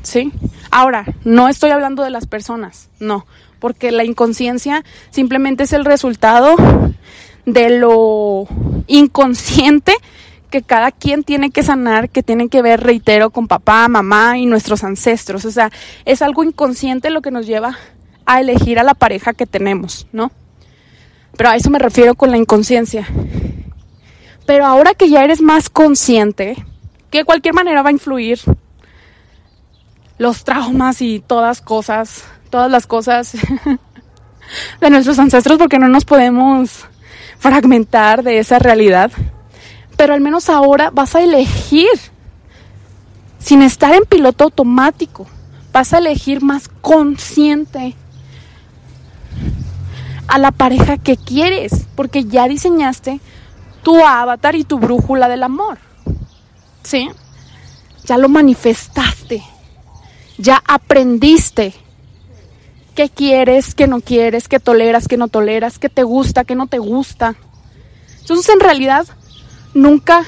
¿Sí? 0.03 0.33
Ahora, 0.71 1.05
no 1.23 1.49
estoy 1.49 1.69
hablando 1.69 2.03
de 2.03 2.09
las 2.09 2.27
personas, 2.27 2.89
no, 2.99 3.27
porque 3.59 3.93
la 3.93 4.05
inconsciencia 4.05 4.87
simplemente 5.11 5.65
es 5.65 5.75
el 5.75 5.85
resultado 5.85 6.57
de 7.45 7.79
lo 7.79 8.47
inconsciente 8.87 9.93
que 10.49 10.63
cada 10.63 10.93
quien 10.93 11.25
tiene 11.25 11.51
que 11.51 11.63
sanar, 11.63 12.09
que 12.09 12.23
tiene 12.23 12.49
que 12.49 12.63
ver, 12.63 12.83
reitero, 12.83 13.29
con 13.29 13.49
papá, 13.49 13.87
mamá 13.89 14.39
y 14.39 14.47
nuestros 14.47 14.83
ancestros. 14.83 15.45
O 15.45 15.51
sea, 15.51 15.71
es 16.07 16.23
algo 16.23 16.43
inconsciente 16.43 17.11
lo 17.11 17.21
que 17.21 17.31
nos 17.31 17.47
lleva 17.47 17.77
a 18.25 18.41
elegir 18.41 18.79
a 18.79 18.83
la 18.83 18.95
pareja 18.95 19.35
que 19.35 19.45
tenemos, 19.45 20.07
¿no? 20.11 20.33
Pero 21.37 21.51
a 21.51 21.57
eso 21.57 21.69
me 21.69 21.79
refiero 21.79 22.15
con 22.15 22.31
la 22.31 22.39
inconsciencia. 22.39 23.07
Pero 24.49 24.65
ahora 24.65 24.95
que 24.95 25.11
ya 25.11 25.23
eres 25.23 25.43
más 25.43 25.69
consciente, 25.69 26.57
que 27.11 27.19
de 27.19 27.25
cualquier 27.27 27.53
manera 27.53 27.83
va 27.83 27.91
a 27.91 27.93
influir 27.93 28.41
los 30.17 30.43
traumas 30.43 31.03
y 31.03 31.21
todas 31.21 31.61
cosas, 31.61 32.25
todas 32.49 32.71
las 32.71 32.87
cosas 32.87 33.37
de 34.81 34.89
nuestros 34.89 35.19
ancestros 35.19 35.59
porque 35.59 35.79
no 35.79 35.89
nos 35.89 36.07
podemos 36.07 36.87
fragmentar 37.39 38.23
de 38.23 38.39
esa 38.39 38.59
realidad. 38.59 39.13
Pero 39.99 40.15
al 40.15 40.23
menos 40.23 40.49
ahora 40.49 40.89
vas 40.89 41.15
a 41.15 41.21
elegir 41.21 41.91
sin 43.39 43.61
estar 43.61 43.93
en 43.93 44.07
piloto 44.07 44.45
automático. 44.45 45.27
Vas 45.75 45.93
a 45.93 45.99
elegir 45.99 46.41
más 46.41 46.71
consciente 46.81 47.95
a 50.27 50.39
la 50.39 50.53
pareja 50.53 50.97
que 50.97 51.19
quieres, 51.19 51.85
porque 51.95 52.25
ya 52.25 52.49
diseñaste 52.49 53.21
tu 53.83 54.05
avatar 54.05 54.55
y 54.55 54.65
tu 54.65 54.79
brújula 54.79 55.29
del 55.29 55.43
amor. 55.43 55.79
¿sí? 56.89 57.11
Ya 58.05 58.17
lo 58.17 58.31
manifestaste, 58.31 59.43
ya 60.39 60.63
aprendiste 60.67 61.75
qué 62.95 63.11
quieres, 63.11 63.75
qué 63.75 63.87
no 63.87 64.01
quieres, 64.01 64.49
qué 64.49 64.59
toleras, 64.59 65.07
qué 65.07 65.19
no 65.19 65.29
toleras, 65.29 65.79
qué 65.79 65.91
te 65.91 66.03
gusta, 66.03 66.45
qué 66.45 66.55
no 66.55 66.67
te 66.67 66.79
gusta. 66.79 67.35
Entonces 68.21 68.49
en 68.49 68.61
realidad 68.61 69.07
nunca 69.75 70.25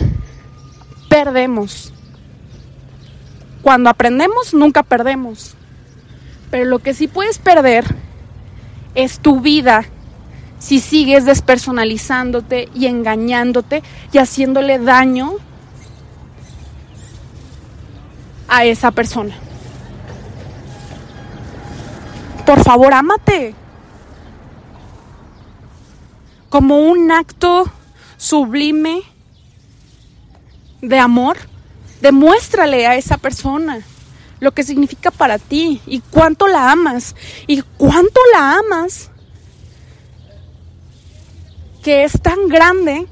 perdemos. 1.08 1.92
Cuando 3.62 3.88
aprendemos 3.88 4.52
nunca 4.52 4.82
perdemos. 4.82 5.54
Pero 6.50 6.66
lo 6.66 6.80
que 6.80 6.92
sí 6.92 7.08
puedes 7.08 7.38
perder 7.38 7.84
es 8.94 9.20
tu 9.20 9.40
vida 9.40 9.86
si 10.60 10.78
sigues 10.78 11.24
despersonalizándote 11.24 12.68
y 12.74 12.86
engañándote 12.86 13.82
y 14.12 14.18
haciéndole 14.18 14.78
daño 14.78 15.32
a 18.46 18.64
esa 18.66 18.90
persona. 18.90 19.34
Por 22.44 22.62
favor, 22.62 22.92
ámate. 22.92 23.54
Como 26.50 26.80
un 26.80 27.11
acto 27.11 27.64
sublime 28.16 29.02
de 30.82 30.98
amor, 30.98 31.38
demuéstrale 32.02 32.86
a 32.86 32.96
esa 32.96 33.16
persona 33.16 33.80
lo 34.40 34.52
que 34.52 34.62
significa 34.62 35.11
para 35.11 35.38
ti 35.38 35.80
y 35.86 36.00
cuánto 36.00 36.48
la 36.48 36.72
amas 36.72 37.14
y 37.46 37.62
cuánto 37.76 38.20
la 38.32 38.58
amas 38.58 39.11
que 41.83 42.05
es 42.05 42.20
tan 42.20 42.49
grande 42.49 43.07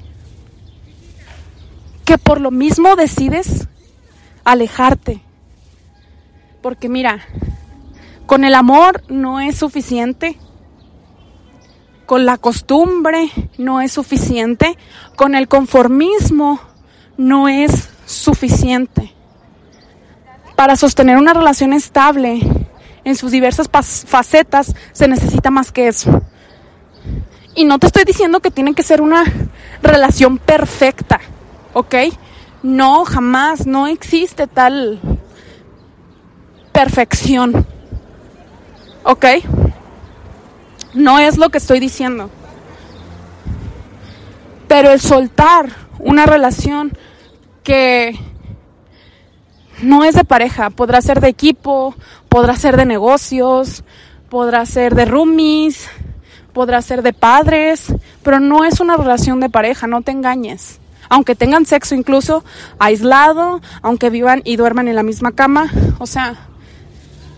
que 2.05 2.17
por 2.17 2.41
lo 2.41 2.51
mismo 2.51 2.95
decides 2.95 3.67
alejarte. 4.43 5.21
Porque 6.61 6.89
mira, 6.89 7.19
con 8.25 8.43
el 8.43 8.55
amor 8.55 9.03
no 9.09 9.39
es 9.39 9.57
suficiente. 9.57 10.37
Con 12.05 12.25
la 12.25 12.37
costumbre 12.37 13.29
no 13.57 13.81
es 13.81 13.91
suficiente. 13.91 14.77
Con 15.15 15.35
el 15.35 15.47
conformismo 15.47 16.59
no 17.17 17.47
es 17.47 17.89
suficiente. 18.05 19.13
Para 20.55 20.75
sostener 20.75 21.17
una 21.17 21.33
relación 21.33 21.73
estable 21.73 22.41
en 23.03 23.15
sus 23.15 23.31
diversas 23.31 23.69
facetas 23.69 24.75
se 24.91 25.07
necesita 25.07 25.51
más 25.51 25.71
que 25.71 25.87
eso. 25.87 26.21
Y 27.59 27.65
no 27.65 27.77
te 27.77 27.87
estoy 27.87 28.05
diciendo 28.05 28.39
que 28.39 28.51
tiene 28.51 28.73
que 28.73 28.83
ser 28.83 29.01
una 29.01 29.25
relación 29.83 30.37
perfecta, 30.37 31.19
¿ok? 31.73 31.93
No, 32.63 33.03
jamás, 33.03 33.67
no 33.67 33.85
existe 33.87 34.47
tal 34.47 35.01
perfección. 36.71 37.67
¿Ok? 39.03 39.25
No 40.93 41.19
es 41.19 41.37
lo 41.37 41.49
que 41.49 41.57
estoy 41.57 41.81
diciendo. 41.81 42.29
Pero 44.69 44.91
el 44.91 45.01
soltar 45.01 45.67
una 45.99 46.25
relación 46.25 46.97
que 47.63 48.17
no 49.81 50.05
es 50.05 50.15
de 50.15 50.23
pareja, 50.23 50.69
podrá 50.69 51.01
ser 51.01 51.19
de 51.19 51.27
equipo, 51.27 51.93
podrá 52.29 52.55
ser 52.55 52.77
de 52.77 52.85
negocios, 52.85 53.83
podrá 54.29 54.65
ser 54.65 54.95
de 54.95 55.03
roomies, 55.03 55.89
podrá 56.53 56.81
ser 56.81 57.01
de 57.01 57.13
padres, 57.13 57.93
pero 58.23 58.39
no 58.39 58.65
es 58.65 58.79
una 58.79 58.97
relación 58.97 59.39
de 59.39 59.49
pareja, 59.49 59.87
no 59.87 60.01
te 60.01 60.11
engañes. 60.11 60.79
Aunque 61.09 61.35
tengan 61.35 61.65
sexo 61.65 61.95
incluso 61.95 62.43
aislado, 62.77 63.61
aunque 63.81 64.09
vivan 64.09 64.41
y 64.45 64.57
duerman 64.57 64.87
en 64.87 64.95
la 64.95 65.03
misma 65.03 65.31
cama, 65.31 65.71
o 65.97 66.05
sea, 66.05 66.35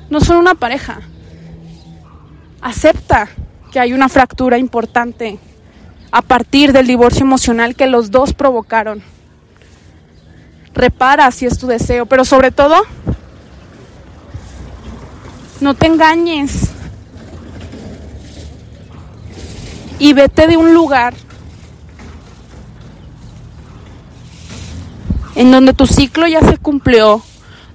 no 0.09 0.19
son 0.19 0.37
una 0.37 0.55
pareja. 0.55 1.01
Acepta 2.61 3.29
que 3.71 3.79
hay 3.79 3.93
una 3.93 4.09
fractura 4.09 4.57
importante 4.57 5.39
a 6.11 6.21
partir 6.21 6.73
del 6.73 6.87
divorcio 6.87 7.23
emocional 7.23 7.75
que 7.75 7.87
los 7.87 8.11
dos 8.11 8.33
provocaron. 8.33 9.01
Repara 10.73 11.31
si 11.31 11.45
es 11.45 11.57
tu 11.57 11.67
deseo, 11.67 12.05
pero 12.05 12.25
sobre 12.25 12.51
todo, 12.51 12.75
no 15.61 15.73
te 15.73 15.87
engañes. 15.87 16.70
Y 20.01 20.13
vete 20.13 20.47
de 20.47 20.57
un 20.57 20.73
lugar 20.73 21.13
en 25.35 25.51
donde 25.51 25.75
tu 25.75 25.85
ciclo 25.85 26.25
ya 26.25 26.41
se 26.41 26.57
cumplió, 26.57 27.21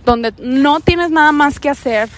donde 0.05 0.35
no 0.41 0.81
tienes 0.81 1.12
nada 1.12 1.31
más 1.31 1.61
que 1.61 1.70
hacer. 1.70 2.09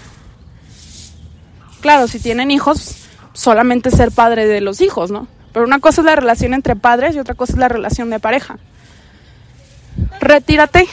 Claro, 1.83 2.09
si 2.09 2.21
tienen 2.21 2.51
hijos, 2.51 3.05
solamente 3.35 3.91
ser 3.91 4.11
padre 4.11 4.47
de 4.47 4.63
los 4.63 4.81
hijos, 4.81 5.11
¿no? 5.11 5.29
Pero 5.53 5.67
una 5.67 5.79
cosa 5.79 6.01
es 6.01 6.07
la 6.07 6.17
relación 6.17 6.55
entre 6.55 6.75
padres 6.75 7.15
y 7.15 7.19
otra 7.19 7.35
cosa 7.35 7.53
es 7.53 7.59
la 7.59 7.69
relación 7.69 8.09
de 8.09 8.19
pareja. 8.19 8.57
Retírate 10.23 10.89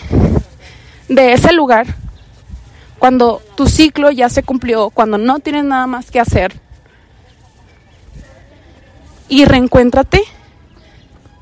de 1.08 1.32
ese 1.32 1.54
lugar 1.54 1.88
cuando 3.00 3.42
tu 3.56 3.68
ciclo 3.68 4.12
ya 4.12 4.28
se 4.28 4.44
cumplió, 4.44 4.90
cuando 4.90 5.18
no 5.18 5.40
tienes 5.40 5.64
nada 5.64 5.88
más 5.88 6.12
que 6.12 6.20
hacer. 6.20 6.65
Y 9.28 9.46
reencuéntrate 9.46 10.22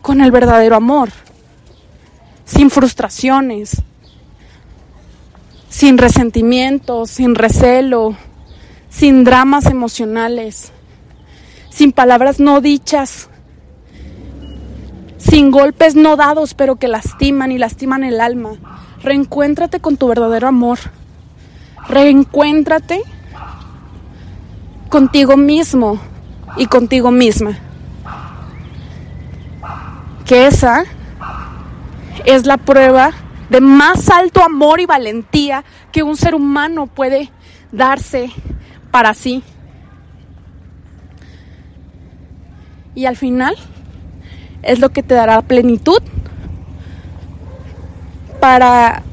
con 0.02 0.22
el 0.22 0.32
verdadero 0.32 0.76
amor, 0.76 1.10
sin 2.46 2.70
frustraciones, 2.70 3.82
sin 5.70 5.98
resentimientos, 5.98 7.10
sin 7.10 7.36
recelo, 7.36 8.16
sin 8.90 9.24
dramas 9.24 9.66
emocionales 9.66 10.72
sin 11.74 11.92
palabras 11.92 12.40
no 12.40 12.62
dichas, 12.62 13.30
sin 15.18 15.50
golpes 15.50 15.96
no 15.96 16.16
dados, 16.16 16.54
pero 16.54 16.76
que 16.76 16.88
lastiman 16.88 17.52
y 17.52 17.58
lastiman 17.58 18.04
el 18.04 18.22
alma. 18.22 18.52
Reencuéntrate 19.02 19.80
con 19.80 19.98
tu 19.98 20.08
verdadero 20.08 20.48
amor. 20.48 20.78
Reencuéntrate 21.90 23.02
contigo 24.90 25.36
mismo 25.36 26.00
y 26.58 26.68
contigo 26.68 27.10
misma. 27.10 27.58
Esa 30.34 30.84
es 32.26 32.46
la 32.46 32.58
prueba 32.58 33.12
de 33.50 33.62
más 33.62 34.10
alto 34.10 34.44
amor 34.44 34.80
y 34.80 34.86
valentía 34.86 35.64
que 35.92 36.04
un 36.04 36.18
ser 36.18 36.36
humano 36.36 36.88
puede 36.88 37.32
darse 37.72 38.32
para 38.92 39.14
sí. 39.14 39.44
y 42.96 43.06
al 43.06 43.18
final 43.18 43.56
es 44.62 44.80
lo 44.80 44.90
que 44.90 45.04
te 45.04 45.14
dará 45.14 45.42
plenitud 45.42 46.02
para 48.40 49.04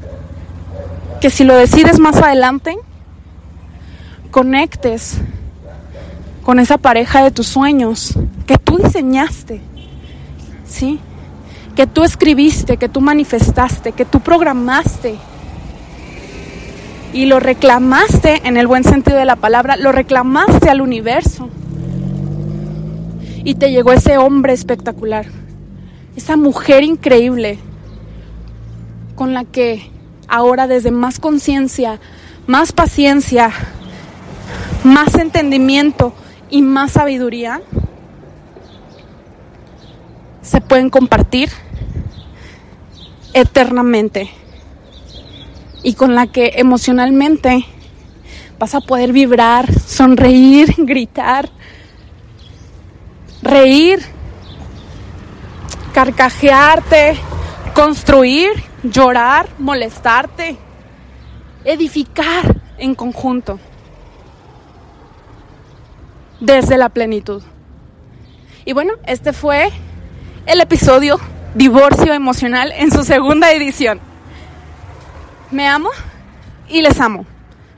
que 1.19 1.29
si 1.29 1.43
lo 1.43 1.55
decides 1.55 1.99
más 1.99 2.17
adelante, 2.17 2.75
conectes 4.31 5.17
con 6.43 6.59
esa 6.59 6.77
pareja 6.77 7.23
de 7.23 7.31
tus 7.31 7.47
sueños 7.47 8.13
que 8.47 8.57
tú 8.57 8.77
diseñaste, 8.77 9.61
¿sí? 10.65 10.99
Que 11.75 11.87
tú 11.87 12.03
escribiste, 12.03 12.77
que 12.77 12.89
tú 12.89 13.01
manifestaste, 13.01 13.91
que 13.91 14.05
tú 14.05 14.19
programaste. 14.19 15.15
Y 17.13 17.25
lo 17.25 17.39
reclamaste 17.39 18.47
en 18.47 18.57
el 18.57 18.67
buen 18.67 18.83
sentido 18.83 19.17
de 19.17 19.25
la 19.25 19.35
palabra, 19.35 19.75
lo 19.75 19.91
reclamaste 19.91 20.69
al 20.69 20.81
universo. 20.81 21.49
Y 23.43 23.55
te 23.55 23.71
llegó 23.71 23.91
ese 23.91 24.17
hombre 24.17 24.53
espectacular, 24.53 25.25
esa 26.15 26.37
mujer 26.37 26.83
increíble 26.83 27.57
con 29.15 29.33
la 29.33 29.45
que 29.45 29.89
ahora 30.27 30.67
desde 30.67 30.91
más 30.91 31.19
conciencia, 31.19 31.99
más 32.47 32.71
paciencia, 32.71 33.51
más 34.83 35.15
entendimiento 35.15 36.13
y 36.49 36.61
más 36.61 36.93
sabiduría 36.93 37.61
se 40.41 40.61
pueden 40.61 40.89
compartir 40.89 41.49
eternamente 43.33 44.29
y 45.83 45.93
con 45.93 46.15
la 46.15 46.27
que 46.27 46.53
emocionalmente 46.55 47.65
vas 48.59 48.75
a 48.75 48.81
poder 48.81 49.11
vibrar, 49.13 49.71
sonreír, 49.79 50.73
gritar, 50.77 51.49
reír, 53.41 53.99
carcajearte, 55.93 57.17
construir, 57.73 58.51
llorar, 58.83 59.49
molestarte, 59.57 60.57
edificar 61.65 62.61
en 62.77 62.95
conjunto 62.95 63.59
desde 66.39 66.77
la 66.77 66.89
plenitud. 66.89 67.41
Y 68.65 68.73
bueno, 68.73 68.93
este 69.05 69.33
fue 69.33 69.71
el 70.45 70.61
episodio 70.61 71.19
Divorcio 71.55 72.13
Emocional 72.13 72.71
en 72.75 72.91
su 72.91 73.03
segunda 73.03 73.51
edición. 73.51 73.99
Me 75.51 75.67
amo 75.67 75.89
y 76.67 76.81
les 76.81 76.99
amo. 76.99 77.25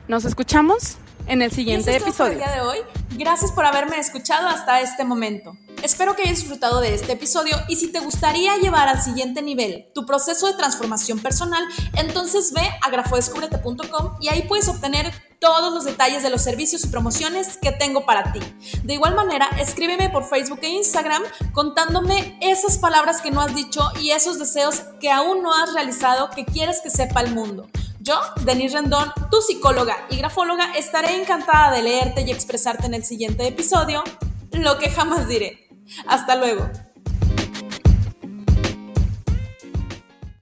Nos 0.08 0.24
escuchamos 0.24 0.96
en 1.26 1.42
el 1.42 1.50
siguiente 1.50 1.96
episodio. 1.96 2.38
día 2.38 2.52
de 2.52 2.60
hoy. 2.60 2.78
Gracias 3.16 3.52
por 3.52 3.64
haberme 3.66 3.98
escuchado 3.98 4.48
hasta 4.48 4.80
este 4.80 5.04
momento. 5.04 5.56
Espero 5.82 6.16
que 6.16 6.22
hayas 6.22 6.38
disfrutado 6.38 6.80
de 6.80 6.94
este 6.94 7.12
episodio 7.12 7.56
y 7.68 7.76
si 7.76 7.92
te 7.92 8.00
gustaría 8.00 8.56
llevar 8.56 8.88
al 8.88 9.02
siguiente 9.02 9.42
nivel 9.42 9.88
tu 9.94 10.06
proceso 10.06 10.46
de 10.46 10.54
transformación 10.54 11.18
personal, 11.18 11.62
entonces 11.94 12.52
ve 12.54 12.62
a 12.82 12.90
grafodescubrete.com 12.90 14.16
y 14.20 14.28
ahí 14.28 14.42
puedes 14.48 14.68
obtener 14.68 15.12
todos 15.44 15.74
los 15.74 15.84
detalles 15.84 16.22
de 16.22 16.30
los 16.30 16.40
servicios 16.40 16.82
y 16.84 16.88
promociones 16.88 17.58
que 17.58 17.70
tengo 17.70 18.06
para 18.06 18.32
ti. 18.32 18.40
De 18.82 18.94
igual 18.94 19.14
manera, 19.14 19.46
escríbeme 19.60 20.08
por 20.08 20.24
Facebook 20.24 20.60
e 20.62 20.68
Instagram 20.68 21.22
contándome 21.52 22.38
esas 22.40 22.78
palabras 22.78 23.20
que 23.20 23.30
no 23.30 23.42
has 23.42 23.54
dicho 23.54 23.82
y 24.00 24.12
esos 24.12 24.38
deseos 24.38 24.84
que 25.00 25.10
aún 25.10 25.42
no 25.42 25.52
has 25.52 25.74
realizado 25.74 26.30
que 26.30 26.46
quieres 26.46 26.80
que 26.80 26.88
sepa 26.88 27.20
el 27.20 27.34
mundo. 27.34 27.68
Yo, 28.00 28.18
Denise 28.46 28.78
Rendón, 28.78 29.12
tu 29.30 29.42
psicóloga 29.42 30.06
y 30.08 30.16
grafóloga, 30.16 30.72
estaré 30.76 31.20
encantada 31.20 31.72
de 31.72 31.82
leerte 31.82 32.22
y 32.22 32.30
expresarte 32.30 32.86
en 32.86 32.94
el 32.94 33.04
siguiente 33.04 33.46
episodio 33.46 34.02
lo 34.50 34.78
que 34.78 34.88
jamás 34.88 35.28
diré. 35.28 35.68
Hasta 36.06 36.36
luego. 36.36 36.70